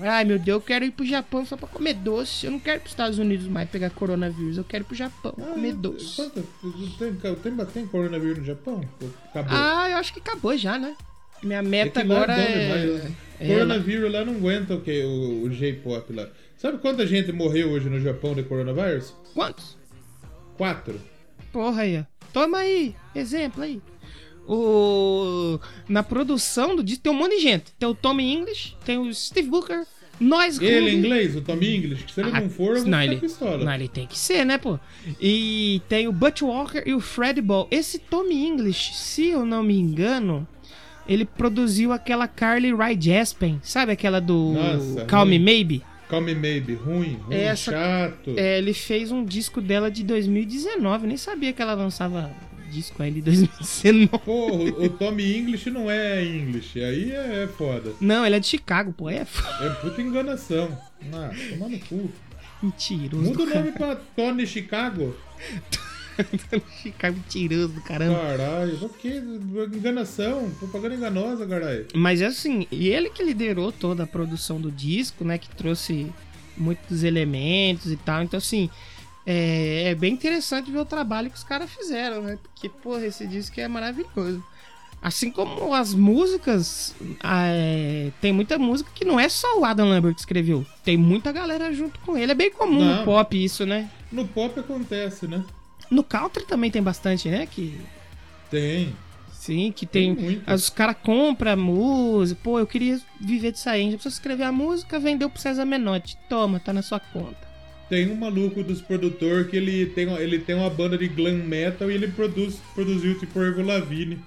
[0.00, 2.46] Ai, meu Deus, eu quero ir pro Japão só pra comer doce.
[2.46, 4.56] Eu não quero ir pros Estados Unidos mais pegar coronavírus.
[4.56, 6.16] Eu quero ir pro Japão comer doce.
[6.16, 6.42] Quanto,
[6.98, 8.80] tem, tem, tem coronavírus no Japão?
[9.30, 9.56] Acabou.
[9.56, 10.94] Ah, eu acho que acabou já, né?
[11.42, 12.86] Minha meta É que lá agora bom é...
[12.86, 13.12] demais.
[13.40, 13.46] é...
[13.46, 15.02] Coronavírus lá não aguenta o que?
[15.02, 16.28] O, o J-pop lá.
[16.56, 19.14] Sabe quanta gente morreu hoje no Japão de coronavírus?
[19.32, 19.76] Quantos?
[20.56, 21.00] Quatro.
[21.52, 22.04] Porra aí, ó.
[22.32, 23.80] Toma aí, exemplo aí.
[24.52, 25.60] O...
[25.88, 27.72] Na produção do disco tem um monte de gente.
[27.78, 29.84] Tem o Tommy English, tem o Steve Booker,
[30.18, 33.00] nós Ele em inglês, o Tommy English, que se ele não for, eu vou não,
[33.02, 33.64] ele, pistola.
[33.64, 34.78] não, ele tem que ser, né, pô?
[35.20, 37.66] E tem o Butch Walker e o Fred Ball.
[37.70, 40.46] Esse Tommy English, se eu não me engano,
[41.08, 45.44] ele produziu aquela Carly Rae Jepsen, sabe aquela do Nossa, Call Me ruim.
[45.44, 45.82] Maybe?
[46.08, 48.34] Call Me Maybe, ruim, ruim, Essa- chato.
[48.36, 52.30] É, ele fez um disco dela de 2019, nem sabia que ela lançava
[52.70, 54.08] disco ainda em 2019.
[54.24, 57.92] Pô, o, o Tommy English não é English, aí é, é foda.
[58.00, 60.76] Não, ele é de Chicago, pô, é f- É puta enganação.
[61.12, 62.10] Ah, toma no cu.
[62.62, 65.14] mentiroso Muda o nome pra Tony Chicago.
[66.82, 68.18] Chicago mentiroso do caramba.
[68.18, 70.50] Caralho, por que enganação?
[70.58, 71.86] Propaganda enganosa, caralho.
[71.94, 75.38] Mas é assim, e ele que liderou toda a produção do disco, né?
[75.38, 76.12] Que trouxe
[76.56, 78.22] muitos elementos e tal.
[78.22, 78.68] Então, assim,
[79.30, 82.36] é, é bem interessante ver o trabalho que os caras fizeram, né?
[82.42, 84.42] Porque, porra, esse disco é maravilhoso.
[85.00, 89.88] Assim como as músicas, ah, é, tem muita música que não é só o Adam
[89.88, 90.66] Lambert que escreveu.
[90.84, 92.32] Tem muita galera junto com ele.
[92.32, 92.98] É bem comum Não.
[92.98, 93.88] no pop isso, né?
[94.10, 95.44] No pop acontece, né?
[95.88, 97.46] No country também tem bastante, né?
[97.46, 97.80] Que,
[98.50, 98.94] Tem.
[99.32, 100.14] sim, que tem...
[100.14, 100.42] Tem.
[100.54, 102.40] Os caras compram música.
[102.42, 103.84] Pô, eu queria viver disso aí.
[103.84, 106.18] Já precisa escrever a música, vendeu pro César Menotti.
[106.28, 107.49] Toma, tá na sua conta.
[107.90, 111.90] Tem um maluco dos produtores que ele tem, ele tem uma banda de glam metal
[111.90, 114.18] e ele produz, produziu tipo Ervo Lavigne.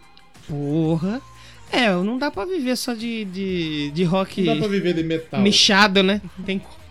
[0.47, 1.21] Porra.
[1.71, 5.01] É, não dá pra viver só de, de, de rock Não dá pra viver de
[5.03, 5.41] metal.
[5.41, 6.21] mexado, né?
[6.37, 6.83] Não Tem como.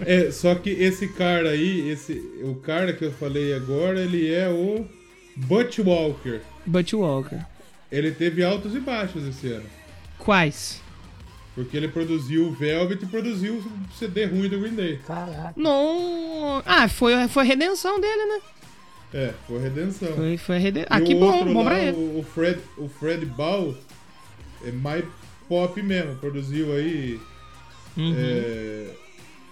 [0.00, 4.48] É, só que esse cara aí, esse, o cara que eu falei agora, ele é
[4.48, 4.86] o
[5.36, 6.40] Butch Walker.
[6.64, 7.40] Butch Walker.
[7.90, 9.66] Ele teve altos e baixos esse ano.
[10.16, 10.80] Quais?
[11.54, 15.00] Porque ele produziu o Velvet e produziu o CD ruim do Green Day.
[15.56, 16.62] Não.
[16.64, 18.40] Ah, foi, foi a redenção dele, né?
[19.12, 20.14] É, foi a redenção.
[20.14, 20.88] Foi, foi a redenção.
[20.90, 21.96] E Ah, que bom, outro bom lá, pra ele.
[21.96, 23.74] O, Fred, o Fred Ball
[24.64, 25.04] é mais
[25.48, 26.14] pop mesmo.
[26.16, 27.20] Produziu aí
[27.96, 28.14] Uhum.
[28.16, 28.86] é,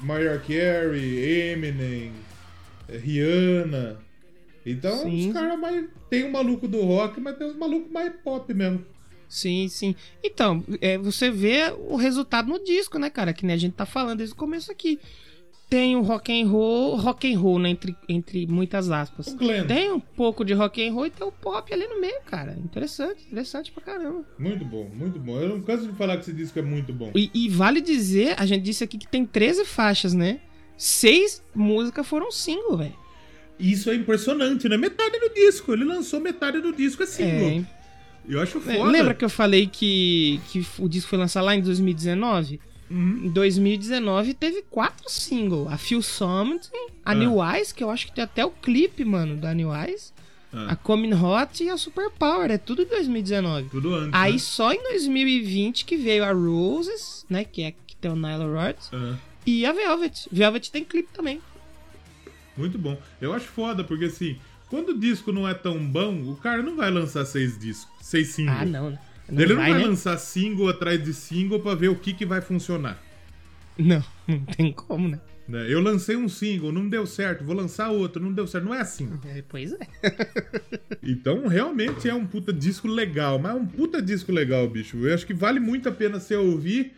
[0.01, 2.13] Mariah Carey, Eminem,
[2.89, 3.99] é, Rihanna.
[4.65, 5.29] Então, Sim.
[5.29, 5.85] os caras mais.
[6.09, 8.85] Tem um maluco do rock, mas tem uns malucos mais pop mesmo.
[9.29, 9.95] Sim, sim.
[10.25, 13.33] Então, é, você vê o resultado no disco, né, cara?
[13.33, 14.99] Que nem a gente tá falando desde o começo aqui.
[15.69, 19.35] Tem o rock and roll, rock and roll, né, entre, entre muitas aspas.
[19.67, 22.57] Tem um pouco de rock and roll e tem o pop ali no meio, cara.
[22.65, 24.25] Interessante, interessante pra caramba.
[24.39, 25.39] Muito bom, muito bom.
[25.39, 27.13] Eu não canso de falar que esse disco é muito bom.
[27.15, 30.41] E, e vale dizer, a gente disse aqui que tem 13 faixas, né?
[30.75, 32.97] Seis músicas foram single, velho.
[33.59, 34.79] Isso é impressionante, né?
[34.79, 35.73] Metade do disco.
[35.73, 37.49] Ele lançou metade do disco, é single.
[37.49, 37.78] É,
[38.29, 38.91] Eu acho É, foda.
[38.91, 42.61] Lembra que eu falei que, que o disco foi lançado lá em 2019?
[42.91, 43.23] Uhum.
[43.25, 45.67] Em 2019 teve quatro singles.
[45.73, 47.15] A Feel Something, a Ah.
[47.15, 50.13] New Eyes, que eu acho que tem até o clipe, mano, da New Eyes.
[50.53, 50.73] Ah.
[50.73, 52.51] A Coming Hot e a Super Power.
[52.51, 53.69] É tudo em 2019.
[53.69, 54.11] Tudo antes.
[54.15, 54.39] Aí né?
[54.39, 57.45] só em 2020 que veio a Roses, né?
[57.45, 58.89] Que é que tem o Nile Rodgers.
[58.93, 59.17] Ah.
[59.47, 60.27] E a Velvet.
[60.33, 61.41] Velvet tem clipe também.
[62.57, 62.99] Muito bom.
[63.21, 64.37] Eu acho foda, porque assim,
[64.69, 68.29] quando o disco não é tão bom, o cara não vai lançar seis discos, seis
[68.29, 68.59] singles.
[68.61, 68.99] Ah, não, né?
[69.31, 69.87] Não Ele não vai, vai né?
[69.87, 73.03] lançar single atrás de single pra ver o que, que vai funcionar.
[73.79, 75.21] Não, não tem como, né?
[75.47, 75.67] né?
[75.69, 78.65] Eu lancei um single, não deu certo, vou lançar outro, não deu certo.
[78.65, 79.11] Não é assim.
[79.27, 79.79] É, pois é.
[81.03, 84.99] Então, realmente é um puta disco legal, mas é um puta disco legal, bicho.
[84.99, 86.93] Eu acho que vale muito a pena você ouvir,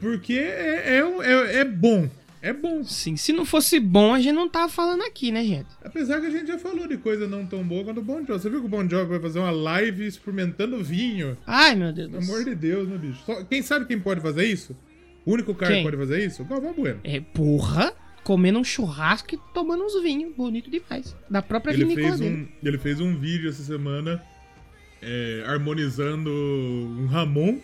[0.00, 2.08] Porque é, é, é, é bom.
[2.40, 2.84] É bom.
[2.84, 5.68] Sim, se não fosse bom, a gente não tava falando aqui, né, gente?
[5.82, 8.40] Apesar que a gente já falou de coisa não tão boa quanto o Bon Jovi.
[8.40, 11.36] Você viu que o Bon Jovi vai fazer uma live experimentando vinho?
[11.46, 13.22] Ai, meu Deus do Pelo amor de Deus, né, bicho?
[13.26, 14.76] Só- quem sabe quem pode fazer isso?
[15.26, 15.82] O único cara Quem?
[15.84, 16.42] que pode fazer isso?
[16.42, 17.00] O Galvão Bueno.
[17.04, 17.92] É, porra,
[18.24, 20.34] comendo um churrasco e tomando uns vinhos.
[20.34, 21.14] Bonito demais.
[21.28, 24.22] Da própria Ele fez, um, ele fez um vídeo essa semana
[25.02, 27.58] é, harmonizando um Ramon.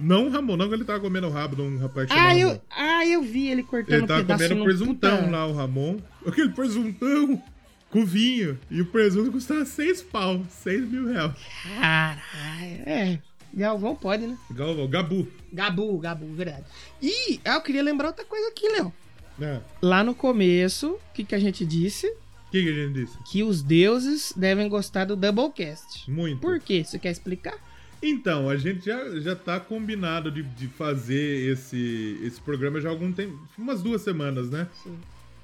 [0.00, 2.38] Não Ramon, não que ele tava comendo o rabo de um rapaz Ah Ramon.
[2.38, 5.52] eu, ah, eu vi ele cortando Ele tava pedaço comendo no presuntão puta- lá, o
[5.52, 5.98] Ramon.
[6.26, 7.42] Aquele presuntão
[7.90, 8.58] com vinho.
[8.70, 11.32] E o presunto custava 6 pau, 6 mil reais.
[11.78, 13.18] Caralho, é.
[13.52, 14.38] Galvão pode, né?
[14.52, 15.26] Galvão, Gabu.
[15.52, 16.64] Gabu, Gabu, verdade.
[17.02, 18.92] E ah, eu queria lembrar outra coisa aqui, Léo.
[19.40, 19.60] É.
[19.82, 22.06] Lá no começo, o que, que a gente disse?
[22.06, 23.18] O que, que a gente disse?
[23.30, 26.08] Que os deuses devem gostar do Doublecast.
[26.10, 26.40] Muito.
[26.40, 26.84] Por quê?
[26.84, 27.54] Você quer explicar?
[28.02, 32.92] Então, a gente já, já tá combinado de, de fazer esse, esse programa já há
[32.92, 33.38] algum tempo.
[33.58, 34.66] Umas duas semanas, né?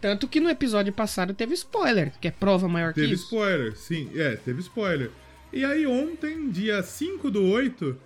[0.01, 3.25] Tanto que no episódio passado teve spoiler, que é prova maior Teve que isso.
[3.25, 5.11] spoiler, sim, é, teve spoiler.
[5.53, 7.97] E aí ontem, dia 5 do 8,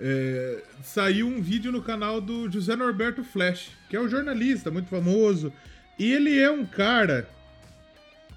[0.00, 4.88] é, saiu um vídeo no canal do José Norberto Flash, que é um jornalista muito
[4.88, 5.52] famoso.
[5.98, 7.28] E ele é um cara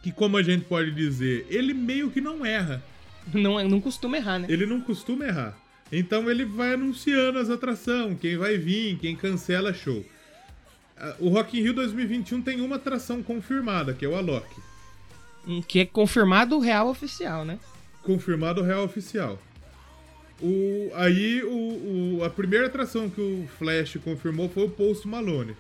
[0.04, 2.84] que, como a gente pode dizer, ele meio que não erra.
[3.34, 4.48] Não, não costuma errar, né?
[4.50, 5.58] Ele não costuma errar.
[5.92, 10.06] Então ele vai anunciando as atrações, quem vai vir, quem cancela show.
[10.98, 14.48] Ah, O Rock in Rio 2021 tem uma atração confirmada, que é o Alok.
[15.68, 17.58] Que é confirmado o real oficial, né?
[18.04, 19.42] confirmado real oficial.
[20.42, 25.56] O, aí o, o- a primeira atração que o Flash confirmou foi o Post Malone.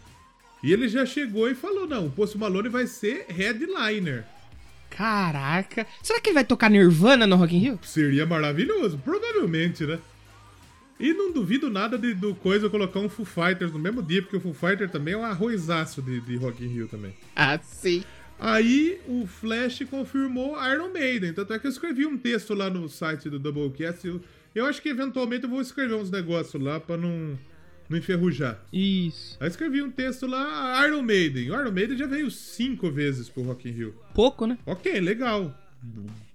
[0.63, 4.23] E ele já chegou e falou: não, o Post Malone vai ser headliner.
[4.89, 5.85] Caraca.
[6.01, 7.79] Será que ele vai tocar Nirvana no Rock in Rio?
[7.83, 9.99] Seria maravilhoso, provavelmente, né?
[10.99, 14.37] E não duvido nada de, do coisa colocar um Foo Fighters no mesmo dia, porque
[14.37, 17.13] o Foo Fighter também é um arrozaço de, de Rock in Rio também.
[17.35, 18.03] Ah, sim.
[18.39, 21.33] Aí o Flash confirmou Iron Maiden.
[21.33, 24.07] Tanto é que eu escrevi um texto lá no site do Doublecast.
[24.07, 24.21] Eu,
[24.53, 27.37] eu acho que eventualmente eu vou escrever uns negócios lá pra não,
[27.89, 28.59] não enferrujar.
[28.71, 29.37] Isso.
[29.39, 31.51] Aí escrevi um texto lá, Iron Maiden.
[31.51, 33.95] O Iron Maiden já veio cinco vezes pro Rock in Rio.
[34.13, 34.57] Pouco, né?
[34.65, 35.55] Ok, legal.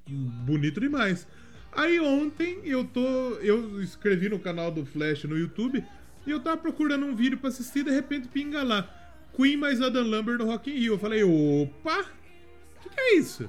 [0.08, 1.26] Bonito demais.
[1.72, 3.00] Aí ontem eu tô.
[3.40, 5.82] Eu escrevi no canal do Flash no YouTube
[6.26, 8.88] e eu tava procurando um vídeo pra assistir e de repente pinga lá.
[9.34, 10.94] Queen mais Adam Lambert no Rock in Rio.
[10.94, 12.00] Eu falei, opa!
[12.00, 13.48] O que, que é isso?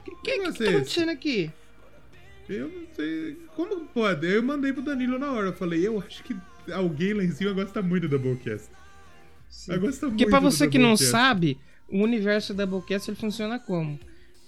[0.00, 1.50] O que, que, que Você- tá acontecendo aqui?
[2.48, 3.38] Eu não sei.
[3.54, 4.26] Como pode?
[4.26, 5.48] Aí eu mandei pro Danilo na hora.
[5.48, 6.34] Eu falei, eu acho que
[6.72, 8.68] alguém lá em cima gosta muito do Doublecast.
[9.80, 11.58] Gosta Porque pra você que não sabe,
[11.88, 13.98] o universo da Doublecast ele funciona como?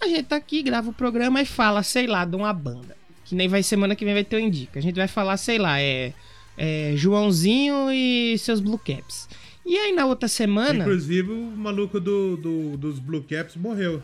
[0.00, 2.96] A gente tá aqui, grava o programa e fala, sei lá, de uma banda.
[3.24, 4.78] Que nem vai semana que vem vai ter o Indica.
[4.78, 6.12] A gente vai falar, sei lá, é,
[6.58, 9.28] é Joãozinho e seus Blue Caps.
[9.64, 10.80] E aí na outra semana.
[10.84, 14.02] Inclusive o maluco do, do- dos Blue Caps morreu.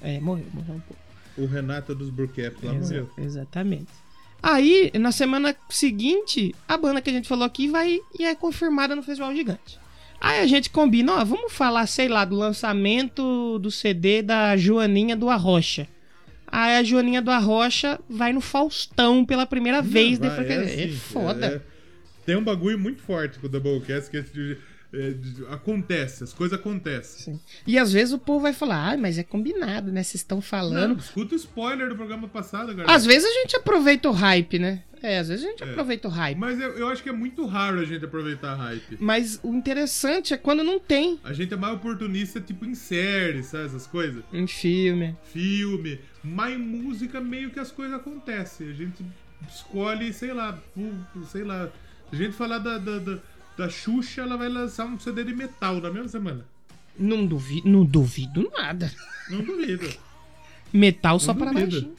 [0.00, 1.02] É, morreu, morreu um pouco.
[1.38, 3.10] O Renato dos Blue Caps lá Exa- morreu.
[3.18, 3.88] exatamente.
[4.42, 8.94] Aí, na semana seguinte, a banda que a gente falou aqui vai e é confirmada
[8.94, 9.78] no Festival Gigante.
[10.20, 15.16] Aí a gente combina, ó, vamos falar, sei lá, do lançamento do CD da Joaninha
[15.16, 15.86] do Arrocha.
[16.46, 20.56] Aí a Joaninha do Arrocha vai no Faustão pela primeira vez Vai, depois que é,
[20.84, 21.46] assim, foda.
[21.46, 21.60] é-
[22.24, 24.56] tem um bagulho muito forte com o Doublecast que é de-
[24.92, 25.14] é
[25.52, 27.34] acontece, as coisas acontecem.
[27.34, 27.40] Sim.
[27.66, 30.02] E às vezes o povo vai falar, ah, mas é combinado, né?
[30.02, 30.98] Vocês estão Não, falando.
[30.98, 32.92] escuta o spoiler do programa passado, galera.
[32.92, 34.82] Às vezes a gente aproveita o hype, né?
[35.02, 36.38] É, às vezes a gente aproveita o hype.
[36.38, 38.96] Mas eu, eu acho que é muito raro a gente aproveitar a hype.
[38.98, 43.42] Mas o interessante é quando não tem A gente é mais oportunista, tipo, em série,
[43.42, 43.66] sabe?
[43.66, 44.24] Essas coisas.
[44.32, 45.16] em filme.
[45.32, 46.00] Filme.
[46.24, 48.70] Mas em música, meio que as coisas acontecem.
[48.70, 49.04] A gente
[49.48, 50.58] escolhe, sei lá,
[51.30, 51.68] sei lá.
[52.10, 53.18] A gente falar da, da, da,
[53.56, 56.44] da Xuxa, ela vai lançar um CD de metal na mesma semana.
[56.98, 58.90] Não duvido, não duvido nada.
[59.30, 59.88] Não duvido.
[60.72, 61.70] Metal só Não para duvido.
[61.82, 61.96] baixinho.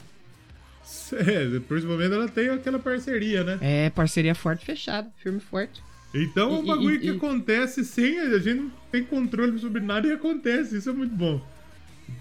[1.12, 3.58] É, principalmente ela tem aquela parceria, né?
[3.60, 5.82] É, parceria forte fechada, filme forte.
[6.14, 8.18] Então é um E- bagulho e- que e- acontece sem.
[8.18, 10.76] A gente não tem controle sobre nada e acontece.
[10.76, 11.44] Isso é muito bom.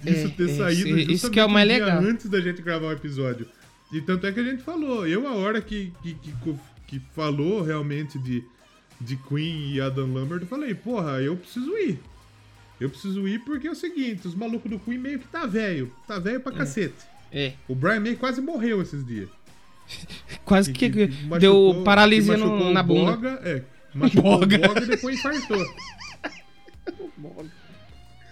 [0.06, 2.00] Isso É, ter é, saído isso- isso que é o mais legal.
[2.00, 3.48] antes da gente gravar o episódio.
[3.92, 5.08] E tanto é que a gente falou.
[5.08, 6.34] Eu, a hora que, que, que,
[6.88, 8.44] que falou realmente de,
[9.00, 12.00] de Queen e Adam Lambert, eu falei, porra, eu preciso ir.
[12.80, 15.92] Eu preciso ir porque é o seguinte, os malucos do Queen meio que tá velho.
[16.08, 16.96] Tá velho pra cacete.
[17.32, 17.54] É.
[17.68, 19.30] O Brian May quase morreu esses dias.
[20.44, 23.12] Quase que, machucou- deu paralisia que no- na o bunda.
[23.16, 23.64] Boga, é,
[23.96, 24.56] machucou Boga.
[24.58, 25.66] o Boga e depois infartou.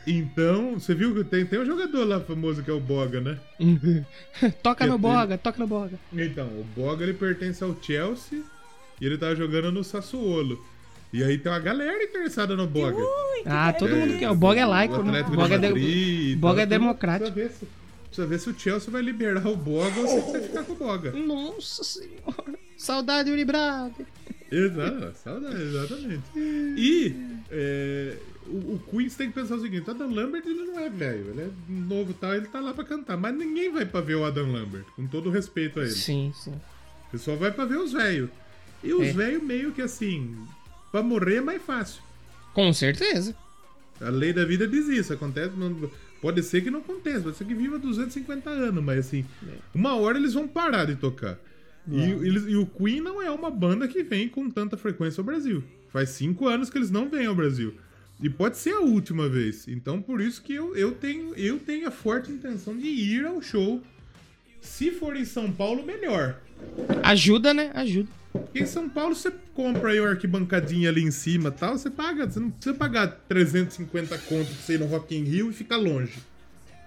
[0.07, 3.39] Então, você viu que tem, tem um jogador lá famoso que é o Boga, né?
[4.61, 5.97] toca Que no ele- boga, toca no boga.
[6.13, 8.43] Então, o Boga ele pertence ao Chelsea
[8.99, 10.63] e ele tava jogando no Sassuolo.
[11.13, 13.01] E aí tem uma galera interessada no Boga.
[13.45, 14.29] Ah, todo mundo quer.
[14.29, 15.21] O Bog é laico, o né?
[15.21, 15.67] Atlético O Bog é, de.
[15.67, 17.31] Madrid Boga é democrático.
[17.31, 17.67] Precisa ver, se,
[18.05, 20.73] precisa ver se o Chelsea vai liberar o Boga ou se você vai ficar com
[20.73, 21.11] o Boga.
[21.11, 22.59] Nossa senhora.
[22.77, 24.05] Saudade, Uri Brother.
[24.51, 26.23] Exato, saudade, exatamente.
[26.35, 27.15] E
[27.49, 28.17] é,
[28.47, 30.89] o, o Queen você tem que pensar o seguinte: o Adam Lambert ele não é
[30.89, 33.17] velho, ele é novo e tal, ele tá lá pra cantar.
[33.17, 35.91] Mas ninguém vai pra ver o Adam Lambert, com todo o respeito a ele.
[35.91, 36.51] Sim, sim.
[37.07, 38.29] O pessoal vai pra ver os velhos.
[38.85, 39.11] E os É.
[39.13, 40.35] velhos meio que assim,
[40.91, 42.01] pra morrer é mais fácil.
[42.53, 43.35] Com certeza.
[43.99, 45.53] A lei da vida diz isso, acontece.
[45.57, 45.89] não-
[46.21, 49.25] pode ser que não aconteça, pode ser que viva 250 anos, mas assim,
[49.73, 51.37] uma hora eles vão parar de tocar.
[51.87, 55.25] E, eles- e o Queen não é uma banda que vem com tanta frequência ao
[55.25, 55.63] Brasil.
[55.91, 57.75] Faz cinco anos que eles não vêm ao Brasil.
[58.23, 59.67] E pode ser a última vez.
[59.67, 63.41] Então por isso que eu, eu, tenho, eu tenho a forte intenção de ir ao
[63.41, 63.81] show.
[64.61, 66.39] Se for em São Paulo, melhor.
[67.03, 67.69] Ajuda, né?
[67.75, 68.09] Ajuda.
[68.39, 72.29] Porque em São Paulo você compra aí uma arquibancadinha ali em cima tal, você paga,
[72.29, 75.77] você não precisa pagar 350 conto pra você ir no Rock in Rio e ficar
[75.77, 76.19] longe.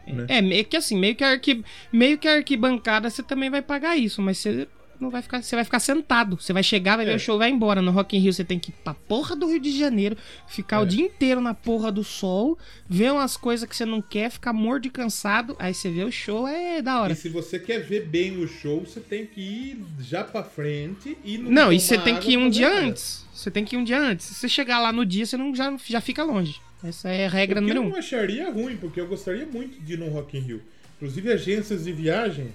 [0.07, 0.27] Né?
[0.29, 1.65] É, meio que assim, meio que arqui...
[1.93, 4.67] meio que a arquibancada você também vai pagar isso, mas você
[5.01, 5.43] não vai ficar.
[5.43, 6.37] Você vai ficar sentado.
[6.41, 7.17] Você vai chegar, vai ver É.
[7.17, 7.81] o show vai embora.
[7.83, 10.81] No Rock in Rio você tem que ir pra porra do Rio de Janeiro, ficar
[10.81, 10.87] o É.
[10.87, 14.87] dia inteiro na porra do sol, ver umas coisas que você não quer, ficar morto
[14.87, 15.55] e cansado.
[15.59, 17.13] Aí você vê o show, é da hora.
[17.13, 21.17] E se você quer ver bem o show, você tem que ir já pra frente
[21.25, 22.87] e não Não, e você tem que ir um dia nada.
[22.87, 23.27] antes.
[23.33, 24.27] Você tem que ir um dia antes.
[24.27, 26.61] Se você chegar lá no dia, você não, já, já fica longe.
[26.83, 27.91] Essa é a regra O que número eu um.
[27.93, 30.63] não acharia ruim, porque eu gostaria muito de ir no Rock in Rio.
[30.97, 32.49] Inclusive agências de viagem,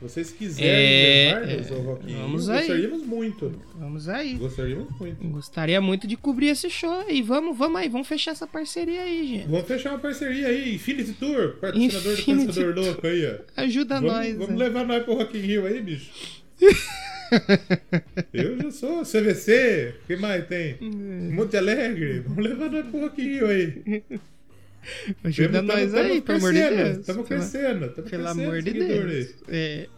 [0.00, 3.62] vocês quiserem É, levar-nos é, ao Rock in Rio, gostaríamos muito.
[3.78, 4.34] Vamos aí.
[4.34, 5.28] Gostaríamos muito.
[5.28, 7.20] Gostaria muito de cobrir esse show aí.
[7.20, 9.48] Vamos, vamos aí, vamos fechar essa parceria aí, gente.
[9.48, 13.62] Vamos fechar uma parceria aí, Infinity Tour, patrocinador do Infinity Pensador Louco aí, ó.
[13.62, 14.32] Ajuda Vamos, nós.
[14.36, 14.56] vamos né?
[14.56, 16.10] levar nós pro Rock in Rio aí, bicho.
[18.32, 20.76] Eu já sou CVC, o que mais tem?
[20.80, 21.30] Hum.
[21.32, 24.02] Monte Alegre, vamos levar nós pro Rock in Rio aí.
[25.24, 26.98] Ajuda Tamo- nós tamo- aí, tamo pelo amor de Deus.
[26.98, 29.34] Estamos crescendo, estamos Pelo amor de Deus.
[29.48, 29.88] É.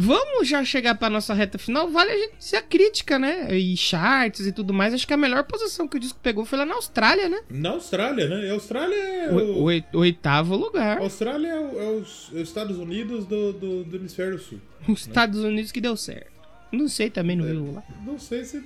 [0.00, 1.90] Vamos já chegar pra nossa reta final.
[1.90, 3.52] Vale a gente ser a crítica, né?
[3.58, 4.94] E charts e tudo mais.
[4.94, 7.40] Acho que a melhor posição que o disco pegou foi lá na Austrália, né?
[7.50, 8.48] Na Austrália, né?
[8.48, 9.62] A Austrália é O, o...
[9.64, 10.98] oi- oitavo A lugar.
[10.98, 14.60] Austrália é, o- é os, é os Estados Unidos do, do, do Hemisfério Sul.
[14.86, 16.30] Os Estados Unidos que deu certo.
[16.70, 17.82] Não sei também, não viu lá.
[18.06, 18.62] Não sei se.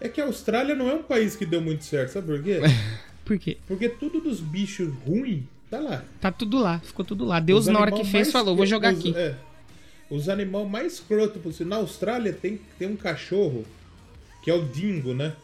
[0.00, 2.60] É que a Austrália não é um país que deu muito certo, sabe por quê?
[3.28, 3.58] Por quê?
[3.68, 6.02] Porque tudo dos bichos ruins tá lá.
[6.20, 7.38] Tá tudo lá, ficou tudo lá.
[7.38, 9.14] Deus, Os na hora que fez, falou: vou jogar os- aqui.
[9.16, 9.36] é,
[10.10, 11.66] os animais mais escroto possível.
[11.68, 13.64] Na Austrália tem, tem um cachorro,
[14.42, 15.34] que é o dingo, né?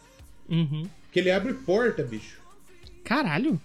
[0.49, 0.89] Uhum.
[1.13, 2.41] Que ele abre porta, bicho.
[3.05, 3.61] Caralho.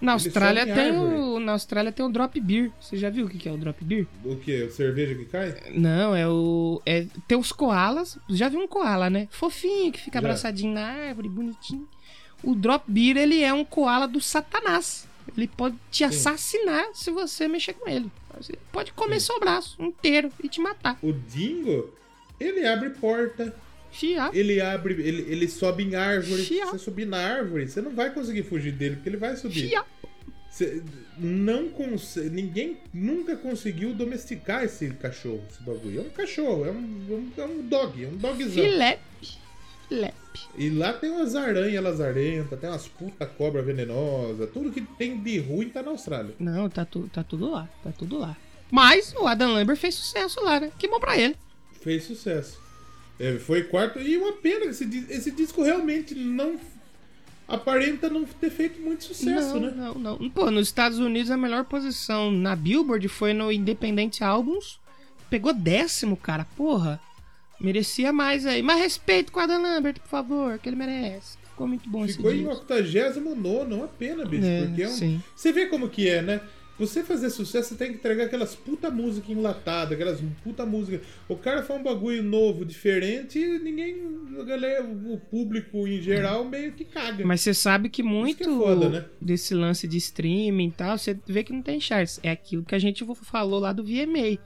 [0.00, 1.14] Na Austrália tem árvore.
[1.14, 1.38] o.
[1.40, 2.70] Na Austrália tem o drop beer.
[2.80, 4.06] Você já viu o que é o drop beer?
[4.24, 4.68] O que?
[4.70, 5.54] Cerveja que cai?
[5.72, 6.82] Não, é o.
[6.84, 8.18] É, tem os koalas.
[8.28, 9.28] Já viu um koala, né?
[9.30, 10.26] Fofinho, que fica Já.
[10.26, 11.88] abraçadinho na árvore, bonitinho.
[12.44, 15.08] O drop beer, ele é um koala do satanás.
[15.36, 18.10] Ele pode te assassinar se você mexer com ele.
[18.36, 20.98] Você pode comer seu braço inteiro e te matar.
[21.02, 21.92] O dingo,
[22.38, 23.54] ele abre porta.
[23.90, 24.30] Fia.
[24.32, 26.42] Ele abre, ele, ele sobe em árvore.
[26.42, 26.66] Se Fia.
[26.66, 29.68] você subir na árvore, você não vai conseguir fugir dele, porque ele vai subir.
[29.68, 29.84] Fia.
[30.50, 30.82] Você
[31.18, 32.30] não consegue.
[32.30, 36.00] Ninguém nunca conseguiu domesticar esse cachorro, esse bagulho.
[36.00, 38.50] É um cachorro, é um, é um dog, é um dogzão.
[38.50, 39.43] Filepe.
[39.88, 40.14] Filepe.
[40.56, 45.38] E lá tem umas aranhas lazarentas, tem umas puta cobra venenosa, tudo que tem de
[45.38, 46.34] ruim tá na Austrália.
[46.38, 47.68] Não, tá, tu, tá tudo lá.
[47.82, 48.36] Tá tudo lá.
[48.70, 50.72] Mas o Adam Lambert fez sucesso lá, né?
[50.78, 51.36] Que bom pra ele.
[51.80, 52.58] Fez sucesso.
[53.18, 54.00] É, foi quarto.
[54.00, 56.58] E uma pena, esse, esse disco realmente não.
[57.46, 59.72] Aparenta não ter feito muito sucesso, não, né?
[59.76, 60.30] não, não.
[60.30, 64.80] Pô, nos Estados Unidos a melhor posição na Billboard foi no Independent Albums.
[65.28, 66.46] Pegou décimo, cara.
[66.56, 66.98] Porra.
[67.60, 68.62] Merecia mais aí.
[68.62, 71.38] Mas respeito com o Adam Lambert, por favor, que ele merece.
[71.50, 72.62] Ficou muito bom Ficou esse em disco.
[72.72, 74.44] 89, uma pena, bicho.
[74.44, 74.92] É, porque é um...
[74.92, 75.22] sim.
[75.34, 76.40] Você vê como que é, né?
[76.76, 81.00] Você fazer sucesso, você tem que entregar aquelas puta música enlatada, aquelas puta música.
[81.28, 84.02] O cara faz um bagulho novo, diferente, e ninguém.
[84.40, 87.24] A galera, o público em geral meio que caga.
[87.24, 89.04] Mas você sabe que muito é foda, né?
[89.20, 92.18] desse lance de streaming e tal, você vê que não tem charts.
[92.24, 94.40] É aquilo que a gente falou lá do VMA.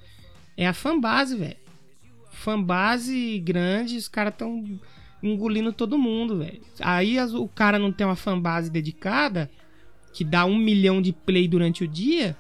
[0.55, 1.57] É a fanbase, velho.
[2.39, 4.65] Fanbase grande, os caras tão
[5.23, 6.61] engolindo todo mundo, velho.
[6.81, 9.51] Aí as- o cara não tem uma fanbase dedicada,
[10.13, 12.37] que dá um milhão de play durante o dia,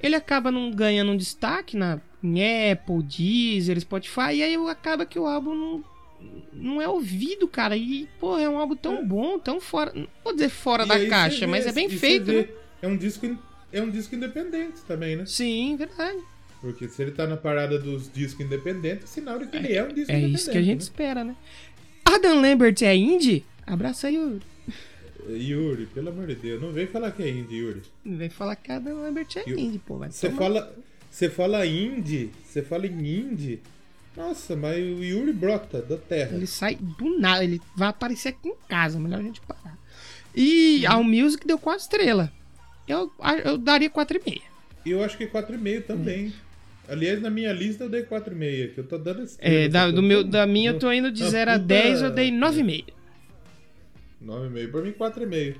[0.00, 5.18] ele acaba não ganhando um destaque na em Apple, Deezer, Spotify, e aí acaba que
[5.20, 5.84] o álbum não,
[6.52, 7.76] não é ouvido, cara.
[7.76, 9.92] E, pô, é um álbum tão bom, tão fora.
[9.94, 12.48] Não vou dizer fora E da caixa, vê- mas é bem feito, né?
[12.82, 13.38] É um disco.
[13.72, 15.26] É um disco independente também, né?
[15.26, 16.18] Sim, verdade.
[16.60, 19.84] Porque se ele tá na parada dos discos independentes, é sinal de que ele é
[19.84, 20.34] um disco É independente.
[20.40, 20.82] isso que a gente né?
[20.82, 21.36] espera, né?
[22.04, 23.44] Adam Lambert é indie?
[23.66, 24.42] Abraço aí, Yuri.
[25.28, 27.82] Yuri, pelo amor de Deus, não vem falar que é indie, Yuri.
[28.04, 29.60] Não vem falar que a Dan Lambert é Yuri.
[29.62, 29.98] indie, pô.
[29.98, 30.74] Você fala,
[31.10, 33.60] você fala indie, você fala em indie.
[34.16, 36.34] Nossa, mas o Yuri brota da terra.
[36.34, 39.78] Ele sai do nada, ele vai aparecer aqui em casa, melhor a gente parar.
[40.34, 42.30] E a Music deu 4 estrelas.
[42.88, 43.12] Eu,
[43.44, 44.40] eu daria 4,5.
[44.86, 46.32] E eu acho que 4,5 também.
[46.88, 49.36] Aliás, na minha lista eu dei 4,5, que eu tô dando esse.
[49.40, 52.02] É, da, do meu, da minha eu tô indo de Uma 0 a puta- 10,
[52.02, 52.84] eu dei 9,5.
[54.24, 55.56] 9,5 pra mim 4,5.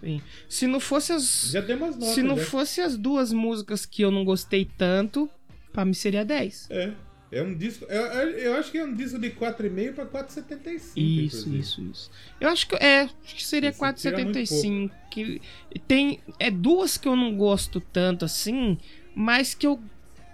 [0.00, 0.20] Sim.
[0.48, 1.50] Se não fosse as.
[1.52, 2.14] Já tem umas notas.
[2.14, 2.44] Se não já.
[2.44, 5.28] fosse as duas músicas que eu não gostei tanto,
[5.72, 6.66] pra mim seria 10.
[6.70, 6.92] É.
[7.32, 7.84] É um disco.
[7.88, 10.92] Eu, eu acho que é um disco de 4,5 pra 4,75.
[10.96, 12.10] Isso, isso, isso.
[12.40, 14.90] Eu acho que é, acho que seria Esse tira muito 4,75.
[15.12, 15.40] Que
[15.86, 18.76] tem é duas que eu não gosto tanto assim,
[19.14, 19.78] mas que eu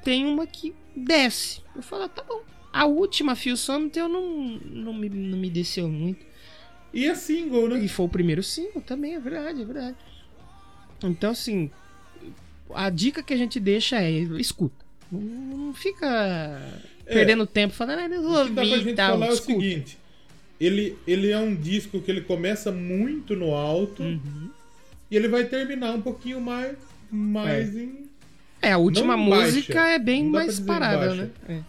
[0.07, 1.61] tenho uma que desce.
[1.75, 2.41] Eu falo, ah, tá bom.
[2.73, 6.25] A última Feel Summit eu não, não, me, não me desceu muito.
[6.95, 7.81] E é single, né?
[7.81, 9.97] E foi o primeiro single também, é verdade, é verdade.
[11.03, 11.71] Então, assim,
[12.73, 14.85] a dica que a gente deixa é escuta.
[15.11, 16.09] Não, não fica
[17.05, 19.11] perdendo tempo falando, ah, não vou O que dá pra ouvir gente tal.
[19.13, 19.99] falar é o seguinte:
[20.61, 24.51] ele, ele é um disco que ele começa muito no alto Uhum.
[25.11, 26.77] e ele vai terminar um pouquinho mais,
[27.11, 28.06] mais em.
[28.69, 29.47] É, a última Não baixa.
[29.47, 31.23] música é bem mais parada, baixa.
[31.23, 31.31] né?
[31.49, 31.61] É.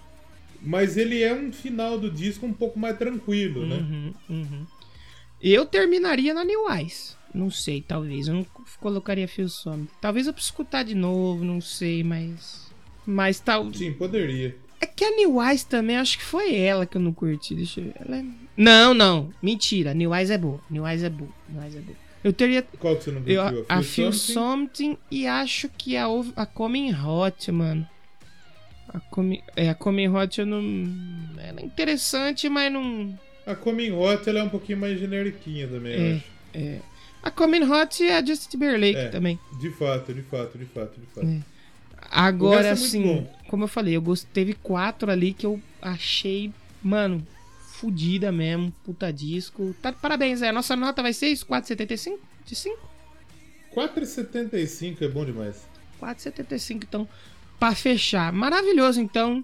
[0.62, 3.76] Mas ele é um final do disco um pouco mais tranquilo, né?
[3.76, 4.66] Uhum, uhum.
[5.42, 7.16] Eu terminaria na New Eyes.
[7.34, 8.28] Não sei, talvez.
[8.28, 8.46] Eu não
[8.80, 9.88] colocaria Feel Some.
[10.02, 12.68] Talvez eu preciso escutar de novo, não sei, mas.
[13.06, 13.72] Mas tal.
[13.74, 14.56] Sim, poderia.
[14.82, 17.54] É que a New Eyes também, acho que foi ela que eu não curti.
[17.56, 17.94] Deixa eu ver.
[18.04, 18.26] Ela é-
[18.58, 19.30] Não, não.
[19.42, 19.94] Mentira.
[19.94, 20.60] New Eyes é boa.
[20.70, 21.30] New Eyes é boa.
[21.48, 21.98] New Eyes é boa.
[22.24, 22.62] Eu teria.
[22.80, 23.36] Qual que você não curtiu?
[23.42, 24.34] Eu, a Feel Something?
[24.34, 26.06] Something e acho que a,
[26.36, 27.88] a Coming Hot, mano.
[28.90, 30.62] A Coming, é, a Coming Hot eu não.
[31.38, 33.18] Ela é interessante, mas não.
[33.46, 36.24] A Coming Hot ela é um pouquinho mais generiquinha também, eu É, acho.
[36.54, 36.80] é.
[37.24, 39.10] A Coming Hot é a Justin Timberlake É.
[39.10, 39.40] também.
[39.60, 41.28] De fato, de fato, de fato, de fato.
[41.28, 41.40] É.
[42.10, 46.52] Agora, é assim, como eu falei, eu gostei, teve quatro ali que eu achei,
[46.82, 47.26] mano,
[47.82, 49.76] fodida mesmo, puta disco.
[49.82, 50.52] Tá parabéns, é.
[50.52, 51.46] Nossa nota vai ser isso?
[51.46, 52.18] 4,75?
[52.46, 52.78] De 5?
[53.76, 55.66] 4,75 é bom demais.
[56.02, 57.08] 4,75, então,
[57.60, 58.32] pra fechar.
[58.34, 59.44] Maravilhoso, então.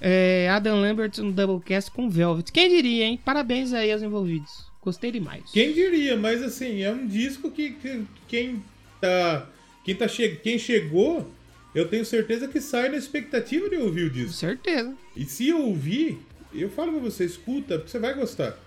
[0.00, 2.50] É, Adam Lambert no Doublecast com Velvet.
[2.52, 3.20] Quem diria, hein?
[3.24, 4.66] Parabéns aí aos envolvidos.
[4.82, 5.44] Gostei demais.
[5.52, 8.62] Quem diria, mas assim, é um disco que, que- quem
[9.00, 9.48] tá.
[9.84, 11.30] Quem, tá che quem chegou,
[11.74, 14.32] eu tenho certeza que sai na expectativa de ouvir o Com disco.
[14.32, 14.94] certeza.
[15.16, 16.18] E se eu ouvir,
[16.62, 18.58] eu falo pra você, escuta, porque você vai gostar.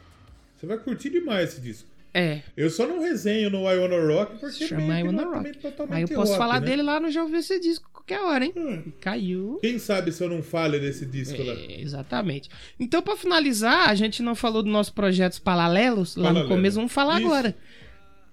[0.56, 1.88] Você vai curtir demais esse disco.
[2.14, 2.42] É.
[2.56, 5.52] Eu só não resenho no I Wanna Rock porque Chama I Wanna é Rock.
[5.90, 6.68] Aí eu posso rock, falar né?
[6.68, 8.54] dele lá no Já Ouviu Esse Disco qualquer hora, hein?
[8.56, 8.92] Hum.
[9.02, 9.60] Caiu.
[9.62, 11.54] Quem sabe se eu não falo desse disco lá.
[11.54, 12.50] É, exatamente.
[12.80, 16.50] Então, pra finalizar, a gente não falou dos nossos projetos paralelos lá no Paralelo.
[16.56, 17.28] começo, vamos falar Isso.
[17.28, 17.56] agora.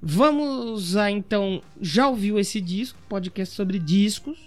[0.00, 1.62] Vamos a então.
[1.80, 2.98] Já ouviu esse disco?
[3.08, 4.38] Podcast sobre discos,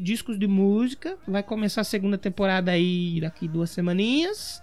[0.00, 1.16] discos de música.
[1.26, 4.62] Vai começar a segunda temporada aí daqui duas semaninhas.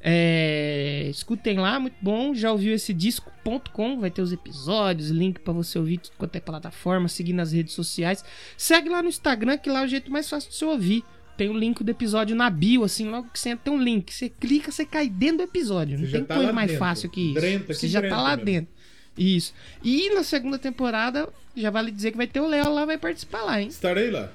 [0.00, 2.34] É, escutem lá, muito bom.
[2.34, 3.98] Já ouviu esse disco.com?
[3.98, 7.74] Vai ter os episódios, link pra você ouvir tudo quanto é plataforma, seguir nas redes
[7.74, 8.24] sociais.
[8.56, 11.02] Segue lá no Instagram, que lá é o jeito mais fácil de você ouvir.
[11.36, 14.12] Tem o link do episódio na bio, assim, logo que você entra tem um link.
[14.14, 15.98] Você clica, você cai dentro do episódio.
[15.98, 16.78] Não Você já tem tá coisa mais dentro.
[16.78, 17.34] fácil que isso.
[17.34, 18.44] Drenta, você que já tá lá mesmo.
[18.44, 18.75] dentro.
[19.16, 19.54] Isso.
[19.82, 23.42] E na segunda temporada, já vale dizer que vai ter o Léo lá, vai participar
[23.42, 23.68] lá, hein?
[23.68, 24.30] Estarei lá.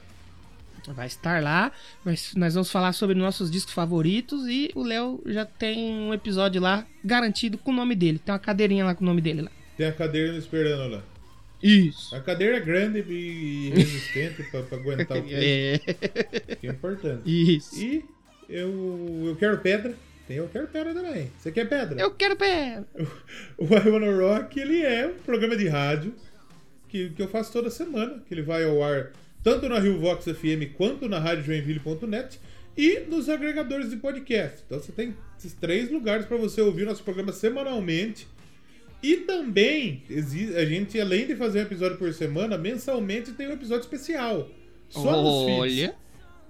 [0.88, 1.72] Vai estar lá.
[2.04, 6.60] Mas nós vamos falar sobre nossos discos favoritos e o Léo já tem um episódio
[6.60, 8.18] lá garantido com o nome dele.
[8.18, 9.52] Tem uma cadeirinha lá com o nome dele lá.
[9.78, 11.04] Tem a cadeira esperando lá.
[11.62, 12.16] Isso.
[12.16, 15.78] A cadeira é grande e resistente pra, pra aguentar o peso, É.
[16.60, 17.22] que é importante.
[17.56, 17.80] Isso.
[17.80, 18.04] E
[18.50, 19.96] eu, eu quero pedra.
[20.28, 21.32] Tem eu quero pedra também.
[21.38, 22.00] Você quer pedra?
[22.00, 22.84] Eu quero pé.
[23.58, 26.14] O I Wanna Rock, ele é um programa de rádio
[26.88, 29.12] que, que eu faço toda semana, que ele vai ao ar
[29.44, 32.40] tanto na Rio Vox FM quanto na radiojoinville.net
[32.78, 34.64] e nos agregadores de podcast.
[34.66, 38.28] Então você tem esses três lugares para você ouvir nosso programa semanalmente.
[39.02, 40.04] E também,
[40.56, 44.48] a gente, além de fazer um episódio por semana, mensalmente tem um episódio especial.
[44.90, 45.92] Só nos feeds.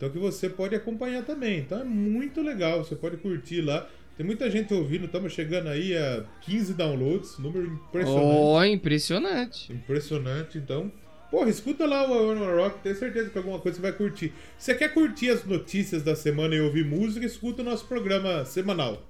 [0.01, 1.59] Então que você pode acompanhar também.
[1.59, 3.87] Então é muito legal, você pode curtir lá.
[4.17, 8.25] Tem muita gente ouvindo, estamos chegando aí a 15 downloads, número impressionante.
[8.25, 9.71] Oh, impressionante.
[9.71, 10.91] Impressionante, então.
[11.29, 14.33] Porra, escuta lá o One Rock, tenho certeza que alguma coisa você vai curtir.
[14.57, 18.43] Se você quer curtir as notícias da semana e ouvir música, escuta o nosso programa
[18.43, 19.07] semanal.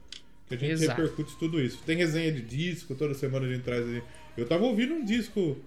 [0.49, 1.01] Que a gente Exato.
[1.01, 1.79] repercute tudo isso.
[1.85, 4.03] Tem resenha de disco, toda semana a gente traz aí.
[4.35, 5.57] Eu tava ouvindo um disco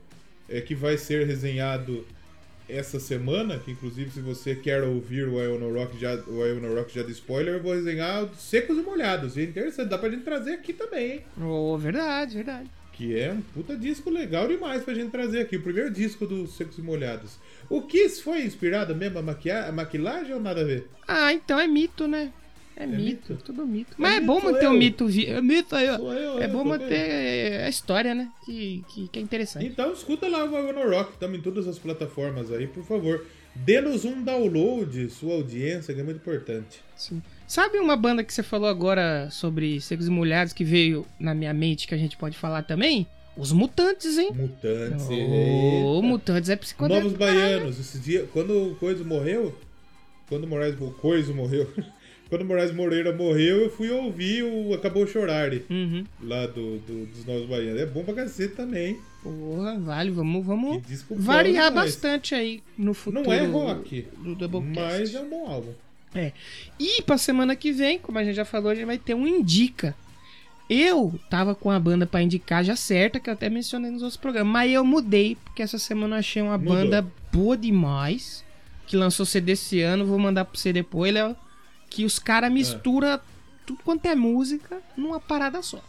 [0.51, 2.07] é, que vai ser resenhado
[2.69, 6.53] essa semana, que inclusive se você quer ouvir o I Wanna Rock já, o I
[6.53, 9.37] Wanna Rock já de spoiler, eu vou resenhar Secos e Molhados.
[9.37, 11.21] E é interessante, dá pra gente trazer aqui também, hein?
[11.41, 12.71] Oh, verdade, verdade.
[12.93, 15.57] Que é um puta disco legal demais pra gente trazer aqui.
[15.57, 17.39] O primeiro disco dos Secos e Molhados.
[17.69, 20.89] O Kiss foi inspirado mesmo a, maquia a maquilagem ou nada a ver?
[21.07, 22.33] Ah, então é mito, né?
[22.77, 23.45] É, mito, mito?
[23.45, 23.95] tudo mito.
[23.97, 24.79] Mas é, mito, bom manter o eu.
[24.79, 25.27] mito vi...
[25.27, 26.13] É mito aí, ó.
[26.39, 28.31] É eu, bom manter a história, né?
[28.45, 29.67] Que, que, que é interessante.
[29.67, 33.25] Então escuta lá o Wanna Rock, estamos em todas as plataformas aí, por favor.
[33.55, 36.83] Dê-nos um download, sua audiência, que é muito importante.
[36.97, 37.23] Sim.
[37.47, 41.55] Sabe uma banda que você falou agora sobre Secos e Molhados que veio na minha
[41.55, 43.07] mente que a gente pode falar também?
[43.37, 44.31] Os Mutantes, hein?
[44.33, 45.07] Mutantes.
[45.09, 46.03] Ô.
[46.03, 47.05] Mutantes é psicodélico.
[47.05, 47.79] Novos Baianos.
[47.79, 49.57] Esse dia, quando o Coiso morreu,
[50.29, 51.69] quando o Moraes o Coiso morreu,
[52.29, 56.05] quando o Moraes Moreira morreu, eu fui ouvir o Acabou Chorar Uhum.
[56.23, 57.81] lá do, do- dos Novos Baianos.
[57.81, 58.99] É bom pra cacete também.
[59.23, 63.25] Porra, vale, vamos, vamos variar bastante aí no futuro.
[63.25, 64.75] Não é rock, do Doublecast.
[65.01, 65.73] mas é um bom álbum.
[66.15, 66.33] É.
[66.79, 69.27] E pra semana que vem, como a gente já falou, a gente vai ter um
[69.27, 69.95] Indica.
[70.69, 74.17] Eu tava com a banda pra indicar já certa, que eu até mencionei nos outros
[74.17, 76.75] programas, mas eu mudei, porque essa semana eu achei uma Mudou.
[76.75, 78.43] banda boa demais,
[78.87, 81.37] que lançou CD esse ano, vou mandar pra você depois, Léo,
[81.95, 83.21] que os caras misturam
[83.65, 85.83] tudo quanto é música numa parada só.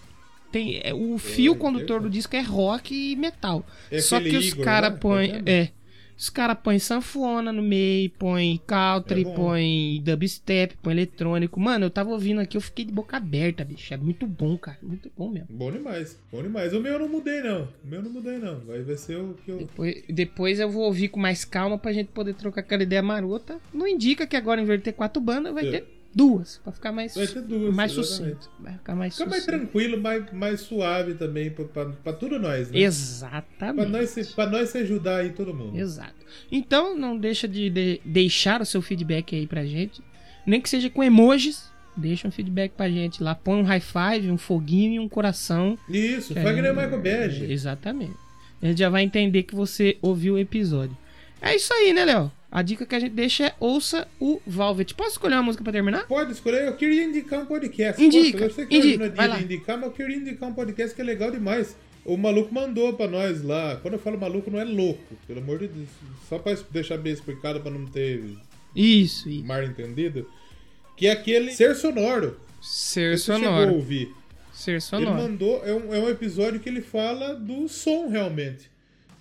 [0.52, 3.66] Tem, é, o fio condutor do disco é rock e metal.
[3.92, 4.98] É Só que os caras né?
[5.02, 5.28] põem.
[5.30, 5.50] Tá vendo?
[5.50, 5.72] É.
[6.18, 11.60] Os caras põem sanfona no meio, põem country, É põem dubstep, põem eletrônico.
[11.60, 13.94] Mano, eu tava ouvindo aqui, eu fiquei de boca aberta, bicho.
[13.94, 14.78] É muito bom, cara.
[14.82, 15.48] Muito bom mesmo.
[15.50, 16.72] Bom demais, bom demais.
[16.72, 17.64] O meu eu não mudei, não.
[17.84, 18.60] O meu eu não mudei, não.
[18.62, 19.58] Vai, vai ser o que eu.
[19.58, 23.60] Depois, depois eu vou ouvir com mais calma pra gente poder trocar aquela ideia marota.
[23.74, 25.72] Não indica que agora, em vez de ter quatro bandas, vai É.
[25.72, 26.60] ter duas.
[26.64, 28.36] Pra ficar mais, Vai ter duas, mais exatamente.
[28.44, 28.50] sucinto.
[28.60, 32.68] Vai ficar mais Fica mais tranquilo, mais, mais suave também, pra, pra, pra tudo nós,
[32.68, 32.72] né?
[32.72, 33.92] Pra Exatamente.
[33.92, 35.78] nós, se, pra nós se ajudar aí todo mundo.
[35.78, 36.16] Exato.
[36.52, 40.02] Então, não deixa de, de- deixar o seu feedback aí pra gente.
[40.46, 41.70] Nem que seja com emojis.
[41.98, 43.34] Deixa um feedback pra gente lá.
[43.36, 45.78] Põe um high five, um foguinho e um coração.
[45.90, 47.52] Isso, faz que nem o Michael Bege.
[47.52, 48.16] Exatamente.
[48.62, 50.98] A gente já vai entender que você ouviu o episódio.
[51.42, 52.32] É isso aí, né, Léo?
[52.58, 54.94] A dica que a gente deixa é ouça o Velvet.
[54.94, 56.08] Posso escolher uma música pra terminar?
[56.08, 58.02] Pode escolher, eu queria indicar um podcast.
[58.02, 58.44] Indica, Posso?
[58.46, 59.38] eu sei que indica, hoje não é vai lá.
[59.40, 61.76] de indicar, mas eu queria indicar um podcast que é legal demais.
[62.06, 63.76] O maluco mandou pra nós lá.
[63.82, 65.90] Quando eu falo maluco, não é louco, pelo amor de Deus.
[66.30, 68.24] Só pra deixar bem explicado, pra não ter
[68.74, 69.46] Isso, isso.
[69.46, 70.26] mal entendido.
[70.96, 72.40] Que é aquele Ser Sonoro.
[72.62, 73.74] Ser Você chegou a sonoro.
[73.76, 74.14] ouvir.
[74.54, 75.16] Ser Ele sonoro.
[75.18, 78.74] mandou, é um, é um episódio que ele fala do som realmente.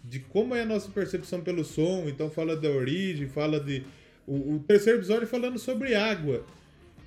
[0.07, 2.05] De como é a nossa percepção pelo som.
[2.09, 3.83] Então fala da origem, fala de.
[4.27, 6.45] O, o terceiro episódio falando sobre água.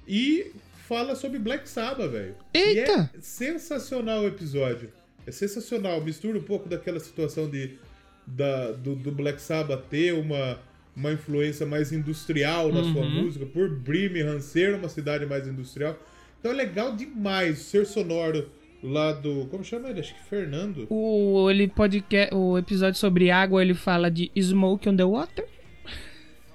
[0.08, 0.52] E
[0.88, 2.36] fala sobre Black Sabbath, velho.
[2.54, 3.12] E Eita!
[3.16, 4.92] é sensacional o episódio.
[5.26, 6.02] É sensacional.
[6.02, 7.78] Mistura um pouco daquela situação de,
[8.26, 10.60] da, do, do Black Sabbath ter uma,
[10.96, 13.24] uma influência mais industrial na sua Uhum.
[13.24, 15.98] música, por Birmingham ser uma cidade mais industrial.
[16.40, 18.50] Então é legal demais ser sonoro
[18.84, 19.48] lá do.
[19.48, 20.00] Como chama ele?
[20.00, 20.88] Acho que Fernando.
[20.90, 25.46] O, ele podcast, o episódio sobre água, ele fala de Smoke on the Water.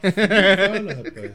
[0.01, 1.32] Fala, rapaz.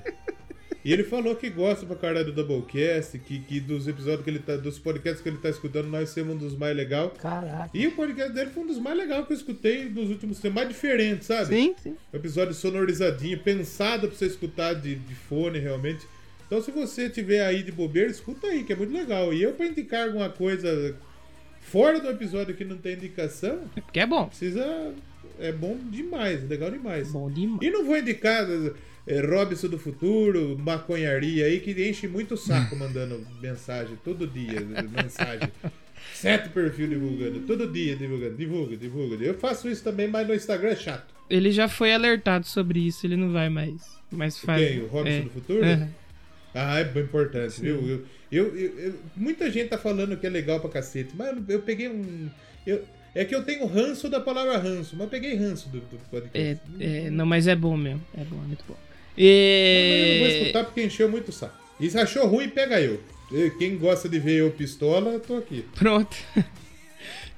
[0.87, 4.39] E ele falou que gosta pra caralho do Doublecast, que, que dos episódios que ele
[4.39, 4.55] tá.
[4.55, 7.11] Dos podcasts que ele tá escutando, nós somos um dos mais legais.
[7.19, 7.69] Caraca.
[7.73, 10.55] E o podcast dele foi um dos mais legais que eu escutei nos últimos tempos,
[10.55, 11.47] mais diferente, sabe?
[11.47, 11.95] Sim, sim.
[12.13, 16.07] Um episódio sonorizadinho, pensado pra você escutar de, de fone realmente.
[16.47, 19.33] Então se você tiver aí de bobeira, escuta aí, que é muito legal.
[19.33, 20.95] E eu pra indicar alguma coisa
[21.61, 24.27] fora do episódio que não tem indicação, É porque é bom.
[24.27, 24.93] precisa.
[25.39, 27.11] É bom demais, legal demais.
[27.11, 27.61] Bom demais.
[27.61, 28.47] E não vou indicar
[29.05, 34.61] é, Robson do Futuro, maconharia aí, que enche muito o saco mandando mensagem todo dia.
[34.89, 35.49] mensagem.
[36.13, 39.23] Sete perfil divulgando, todo dia divulgando, divulga, divulga.
[39.23, 41.13] Eu faço isso também, mas no Instagram é chato.
[41.29, 44.69] Ele já foi alertado sobre isso, ele não vai mais, mais fazer.
[44.69, 44.83] Quem?
[44.83, 45.21] O Robson É.
[45.21, 45.63] do Futuro?
[45.65, 45.89] Aham.
[46.53, 48.05] Ah, é bem importante, viu?
[48.31, 51.87] Eu, eu, eu- muita gente tá falando que é legal pra cacete, mas eu, peguei
[51.89, 52.29] um.
[52.65, 52.83] eu-
[53.15, 56.61] é que eu tenho ranço da palavra ranço, mas peguei ranço do, do podcast.
[56.79, 58.01] É, é, não, mas é bom mesmo.
[58.15, 58.75] É bom, é muito bom.
[59.17, 60.41] Mas eu não vou E...
[60.41, 61.57] escutar porque encheu muito o saco.
[61.79, 63.01] E se achou ruim, pega eu.
[63.57, 65.65] Quem gosta de ver eu pistola, eu tô aqui.
[65.75, 66.15] Pronto.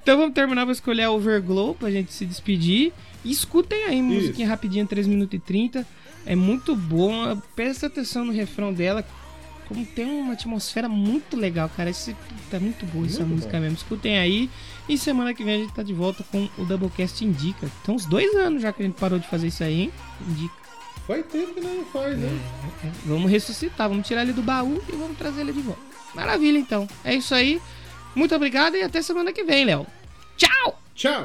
[0.04, 2.94] então vamos terminar, vou escolher a Overglow pra gente se despedir.
[3.24, 5.86] E escutem aí, musiquinha rapidinha, 3 minutos e 30.
[6.30, 7.36] É muito boa.
[7.56, 9.04] Presta atenção no refrão dela.
[9.68, 11.90] Como tem uma atmosfera muito legal, cara.
[11.90, 12.16] Esse,
[12.52, 13.64] tá muito boa essa Muito música bom.
[13.64, 13.78] mesmo.
[13.78, 14.48] Escutem aí.
[14.88, 17.68] E semana que vem a gente tá de volta com o Doublecast Indica.
[17.82, 19.94] Então, uns dois anos já que a gente parou de fazer isso aí, hein?
[20.30, 20.54] Indica.
[21.08, 22.30] Faz tempo que não faz, né?
[22.84, 25.82] É, Vamos ressuscitar, vamos tirar ele do baú e vamos trazer ele de volta.
[26.14, 26.88] Maravilha, então.
[27.04, 27.60] É isso aí.
[28.14, 29.88] Muito obrigado e até semana que vem, Léo.
[30.38, 30.80] Tchau!
[30.94, 31.24] Tchau!